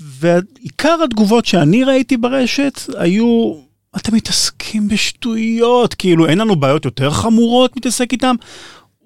ועיקר 0.00 0.96
התגובות 1.04 1.46
שאני 1.46 1.84
ראיתי 1.84 2.16
ברשת 2.16 2.80
היו, 2.98 3.54
אתם 3.96 4.14
מתעסקים 4.14 4.88
בשטויות, 4.88 5.94
כאילו 5.94 6.26
אין 6.26 6.38
לנו 6.38 6.56
בעיות 6.56 6.84
יותר 6.84 7.10
חמורות 7.10 7.72
להתעסק 7.76 8.12
איתם. 8.12 8.34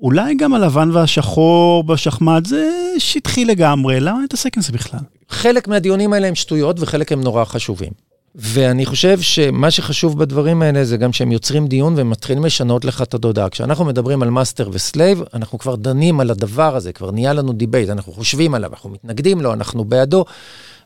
אולי 0.02 0.34
גם 0.34 0.54
הלבן 0.54 0.90
והשחור 0.92 1.84
בשחמט 1.84 2.46
זה 2.46 2.70
שטחי 2.98 3.44
לגמרי, 3.44 4.00
למה 4.00 4.20
להתעסק 4.20 4.56
עם 4.56 4.62
זה 4.62 4.72
בכלל? 4.72 5.00
חלק 5.28 5.68
מהדיונים 5.68 6.12
האלה 6.12 6.26
הם 6.28 6.34
שטויות 6.34 6.76
וחלק 6.80 7.12
הם 7.12 7.20
נורא 7.20 7.44
חשובים. 7.44 7.90
ואני 8.34 8.86
חושב 8.86 9.20
שמה 9.20 9.70
שחשוב 9.70 10.18
בדברים 10.18 10.62
האלה 10.62 10.84
זה 10.84 10.96
גם 10.96 11.12
שהם 11.12 11.32
יוצרים 11.32 11.66
דיון 11.66 11.94
והם 11.96 12.10
מתחילים 12.10 12.44
לשנות 12.44 12.84
לך 12.84 13.02
את 13.02 13.14
התודעה. 13.14 13.48
כשאנחנו 13.48 13.84
מדברים 13.84 14.22
על 14.22 14.30
master 14.30 14.68
ו 14.72 14.80
slave, 14.80 15.22
אנחנו 15.34 15.58
כבר 15.58 15.76
דנים 15.76 16.20
על 16.20 16.30
הדבר 16.30 16.76
הזה, 16.76 16.92
כבר 16.92 17.10
נהיה 17.10 17.32
לנו 17.32 17.52
debate, 17.52 17.88
אנחנו 17.88 18.12
חושבים 18.12 18.54
עליו, 18.54 18.70
אנחנו 18.70 18.90
מתנגדים 18.90 19.40
לו, 19.40 19.52
אנחנו 19.52 19.84
בעדו, 19.84 20.24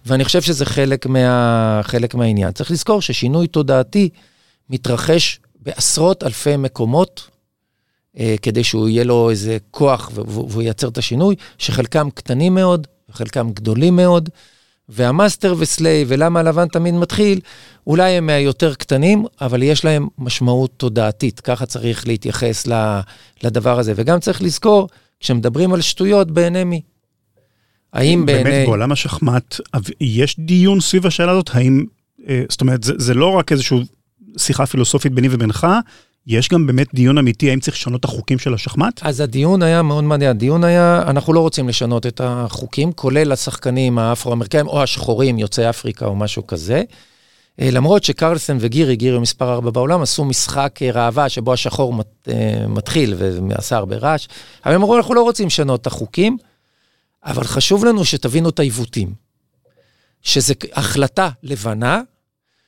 ואני 0.06 0.24
חושב 0.24 0.42
שזה 0.42 0.64
חלק, 0.64 1.06
מה, 1.06 1.80
חלק 1.82 2.14
מהעניין. 2.14 2.52
צריך 2.52 2.70
לזכור 2.70 3.02
ששינוי 3.02 3.46
תודעתי 3.46 4.08
מתרחש 4.70 5.40
בעשרות 5.60 6.22
אלפי 6.22 6.56
מקומות, 6.56 7.30
אה, 8.18 8.34
כדי 8.42 8.64
שהוא 8.64 8.88
יהיה 8.88 9.04
לו 9.04 9.30
איזה 9.30 9.58
כוח 9.70 10.10
והוא 10.14 10.62
ייצר 10.62 10.88
את 10.88 10.98
השינוי, 10.98 11.34
שחלקם 11.58 12.08
קטנים 12.14 12.54
מאוד 12.54 12.86
וחלקם 13.08 13.50
גדולים 13.52 13.96
מאוד. 13.96 14.28
וה 14.88 15.05
master 15.05 15.54
ו 15.58 15.65
slave, 15.65 16.08
ולמה 16.10 16.40
הלבן 16.40 16.68
תמיד 16.68 16.94
מתחיל, 16.94 17.40
אולי 17.86 18.10
הם 18.10 18.26
מהיותר 18.26 18.74
קטנים, 18.74 19.24
אבל 19.40 19.62
יש 19.62 19.84
להם 19.84 20.08
משמעות 20.18 20.70
תודעתית. 20.76 21.40
ככה 21.40 21.66
צריך 21.66 22.06
להתייחס 22.06 22.66
לדבר 23.42 23.78
הזה. 23.78 23.92
וגם 23.96 24.20
צריך 24.20 24.42
לזכור, 24.42 24.88
כשמדברים 25.20 25.72
על 25.74 25.80
שטויות, 25.80 26.30
בעיני 26.30 26.64
מי? 26.64 26.80
האם 27.94 28.26
בעיני... 28.26 28.44
באמת 28.44 28.66
בעולם 28.66 28.92
השחמט, 28.92 29.60
יש 30.00 30.36
דיון 30.38 30.80
סביב 30.80 31.06
השאלה 31.06 31.32
הזאת, 31.32 31.50
האם, 31.52 31.84
אה, 32.28 32.42
זאת 32.48 32.60
אומרת, 32.60 32.82
זה, 32.82 32.92
זה 32.96 33.14
לא 33.14 33.26
רק 33.26 33.52
איזושהי 33.52 33.78
שיחה 34.38 34.66
פילוסופית 34.66 35.12
ביני 35.12 35.28
ובינך, 35.30 35.66
יש 36.26 36.48
גם 36.48 36.66
באמת 36.66 36.94
דיון 36.94 37.18
אמיתי, 37.18 37.50
האם 37.50 37.60
צריך 37.60 37.76
לשנות 37.76 38.00
את 38.00 38.04
החוקים 38.04 38.38
של 38.38 38.54
השחמט? 38.54 39.00
אז 39.02 39.20
הדיון 39.20 39.62
היה 39.62 39.82
מאוד 39.82 40.04
מעניין. 40.04 40.30
הדיון 40.30 40.64
היה, 40.64 41.02
אנחנו 41.06 41.32
לא 41.32 41.40
רוצים 41.40 41.68
לשנות 41.68 42.06
את 42.06 42.20
החוקים, 42.24 42.92
כולל 42.92 43.32
השחקנים 43.32 43.98
האפרו-אמריקאים 43.98 44.66
או 44.66 44.82
השחורים, 44.82 45.38
יוצאי 45.38 45.70
אפריקה 45.70 46.06
או 46.06 46.16
משהו 46.16 46.46
כזה. 46.46 46.82
אה, 47.60 47.68
למרות 47.70 48.04
שקרלסן 48.04 48.56
וגירי, 48.60 48.96
גירי 48.96 49.18
מספר 49.18 49.52
4 49.52 49.70
בעולם, 49.70 50.02
עשו 50.02 50.24
משחק 50.24 50.78
אה, 50.82 50.90
ראווה 50.90 51.28
שבו 51.28 51.52
השחור 51.52 51.92
מת, 51.92 52.28
מתחיל 52.68 53.14
ועשה 53.18 53.76
הרבה 53.76 53.96
רעש. 53.96 54.28
אבל 54.66 54.74
הם 54.74 54.80
אמרו, 54.80 54.96
אנחנו 54.96 55.14
לא 55.14 55.22
רוצים 55.22 55.46
לשנות 55.46 55.80
את 55.80 55.86
החוקים, 55.86 56.36
אבל 57.24 57.44
חשוב 57.44 57.84
לנו 57.84 58.04
שתבינו 58.04 58.48
את 58.48 58.58
העיוותים. 58.58 59.24
שזו 60.22 60.54
החלטה 60.72 61.28
לבנה, 61.42 62.00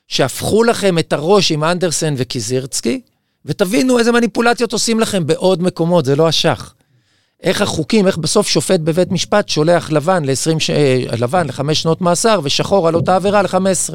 שהפכו 0.07 0.63
לכם 0.63 0.99
את 0.99 1.13
הראש 1.13 1.51
עם 1.51 1.63
אנדרסן 1.63 2.13
וקיזירצקי, 2.17 3.01
ותבינו 3.45 3.99
איזה 3.99 4.11
מניפולציות 4.11 4.73
עושים 4.73 4.99
לכם 4.99 5.27
בעוד 5.27 5.63
מקומות, 5.63 6.05
זה 6.05 6.15
לא 6.15 6.29
אשח. 6.29 6.73
איך 7.43 7.61
החוקים, 7.61 8.07
איך 8.07 8.17
בסוף 8.17 8.47
שופט 8.47 8.79
בבית 8.79 9.11
משפט 9.11 9.49
שולח 9.49 9.91
לבן 9.91 10.25
ל-20, 10.25 10.59
ש... 10.59 10.69
לבן 11.17 11.47
לחמש 11.47 11.81
שנות 11.81 12.01
מאסר 12.01 12.39
ושחור 12.43 12.87
על 12.87 12.95
אותה 12.95 13.15
עבירה 13.15 13.41
ל-15. 13.41 13.93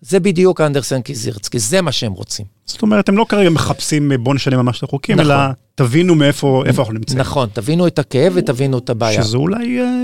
זה 0.00 0.20
בדיוק 0.20 0.60
אנדרסן 0.60 1.02
קיזירצקי, 1.02 1.58
זה 1.58 1.82
מה 1.82 1.92
שהם 1.92 2.12
רוצים. 2.12 2.46
זאת 2.64 2.82
אומרת, 2.82 3.08
הם 3.08 3.16
לא 3.16 3.26
כרגע 3.28 3.50
מחפשים 3.50 4.12
אה, 4.12 4.18
בוא 4.18 4.34
נשנה 4.34 4.56
ממש 4.56 4.78
את 4.78 4.82
החוקים, 4.82 5.20
נכון. 5.20 5.30
אלא 5.32 5.44
תבינו 5.78 6.14
מאיפה 6.14 6.62
איפה 6.66 6.82
אנחנו 6.82 6.94
נמצאים. 6.94 7.18
נכון, 7.18 7.48
תבינו 7.52 7.86
את 7.86 7.98
הכאב 7.98 8.32
ותבינו 8.36 8.78
את 8.78 8.90
הבעיה. 8.90 9.22
שזו 9.22 9.38
אולי 9.38 9.80
אה, 9.80 10.02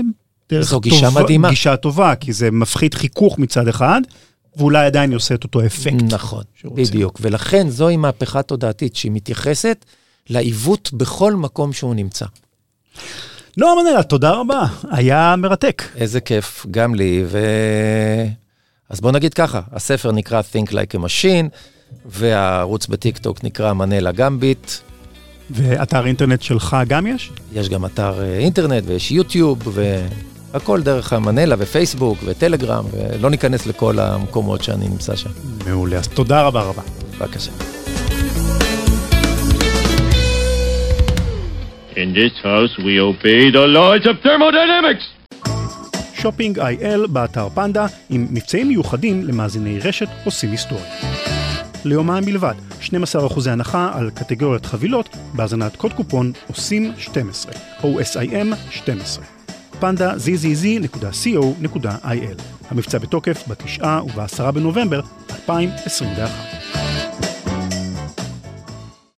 דרך 0.49 0.65
זו 0.69 0.79
גישה 0.79 1.07
טובה, 1.07 1.23
מדהימה. 1.23 1.49
גישה 1.49 1.77
טובה, 1.77 2.15
כי 2.15 2.33
זה 2.33 2.51
מפחית 2.51 2.93
חיכוך 2.93 3.39
מצד 3.39 3.67
אחד, 3.67 4.01
ואולי 4.57 4.85
עדיין 4.85 5.13
עושה 5.13 5.35
את 5.35 5.43
אותו 5.43 5.65
אפקט. 5.65 6.03
נכון, 6.11 6.43
שרוצים. 6.61 6.85
בדיוק. 6.85 7.19
ולכן 7.21 7.69
זוהי 7.69 7.97
מהפכה 7.97 8.41
תודעתית 8.41 8.95
שהיא 8.95 9.11
מתייחסת 9.11 9.85
לעיוות 10.29 10.89
בכל 10.93 11.33
מקום 11.33 11.73
שהוא 11.73 11.95
נמצא. 11.95 12.25
נועה 13.57 13.83
מנלה, 13.83 14.03
תודה 14.03 14.31
רבה, 14.31 14.65
היה 14.91 15.35
מרתק. 15.37 15.83
איזה 15.95 16.21
כיף, 16.21 16.65
גם 16.71 16.95
לי, 16.95 17.23
ו... 17.27 17.39
אז 18.89 19.01
בוא 19.01 19.11
נגיד 19.11 19.33
ככה, 19.33 19.61
הספר 19.71 20.11
נקרא 20.11 20.41
Think 20.41 20.69
Like 20.71 20.97
a 20.97 20.99
Machine, 20.99 21.47
והערוץ 22.05 22.87
בטיקטוק 22.87 23.43
נקרא 23.43 23.73
מנלה 23.73 24.11
גמביט. 24.11 24.71
ואתר 25.51 26.05
אינטרנט 26.05 26.41
שלך 26.41 26.77
גם 26.87 27.07
יש? 27.07 27.31
יש 27.53 27.69
גם 27.69 27.85
אתר 27.85 28.21
אה, 28.21 28.37
אינטרנט 28.37 28.83
ויש 28.85 29.11
יוטיוב 29.11 29.77
והכל 30.51 30.81
דרך 30.81 31.13
המנלה 31.13 31.55
ופייסבוק 31.59 32.17
וטלגרם, 32.25 32.85
ולא 32.91 33.29
ניכנס 33.29 33.67
לכל 33.67 33.99
המקומות 33.99 34.63
שאני 34.63 34.87
נמצא 34.87 35.15
שם. 35.15 35.29
מעולה, 35.67 35.97
אז 35.97 36.07
תודה 36.07 36.41
רבה 36.41 36.61
רבה. 36.61 36.81
בבקשה. 37.17 37.51
In 41.95 42.13
this 42.13 42.35
house, 42.43 42.77
we 42.77 42.99
obey 42.99 43.51
the 43.51 43.65
laws 43.67 44.05
of 44.05 44.15
thermodynamics. 44.25 45.15
שופינג 46.13 46.59
איי-אל 46.59 47.07
באתר 47.07 47.49
פנדה 47.49 47.85
עם 48.09 48.27
מבצעים 48.31 48.67
מיוחדים 48.67 49.23
למאזיני 49.23 49.79
רשת 49.79 50.07
עושים 50.25 50.51
היסטוריה. 50.51 51.34
ליומיים 51.85 52.25
בלבד, 52.25 52.53
12% 52.81 53.49
הנחה 53.49 53.91
על 53.93 54.09
קטגוריית 54.09 54.65
חבילות 54.65 55.09
בהזנת 55.33 55.75
קוד 55.75 55.93
קופון 55.93 56.31
עושים 56.47 56.91
12, 56.97 57.53
OSIM 57.81 58.55
12. 58.69 59.25
פנדה 59.79 60.13
zzz.co.il. 60.13 61.45
המבצע 62.69 62.97
בתוקף 62.97 63.43
ב-9 63.47 63.83
וב-10 63.85 64.51
בנובמבר 64.51 65.01
2021. 65.31 66.94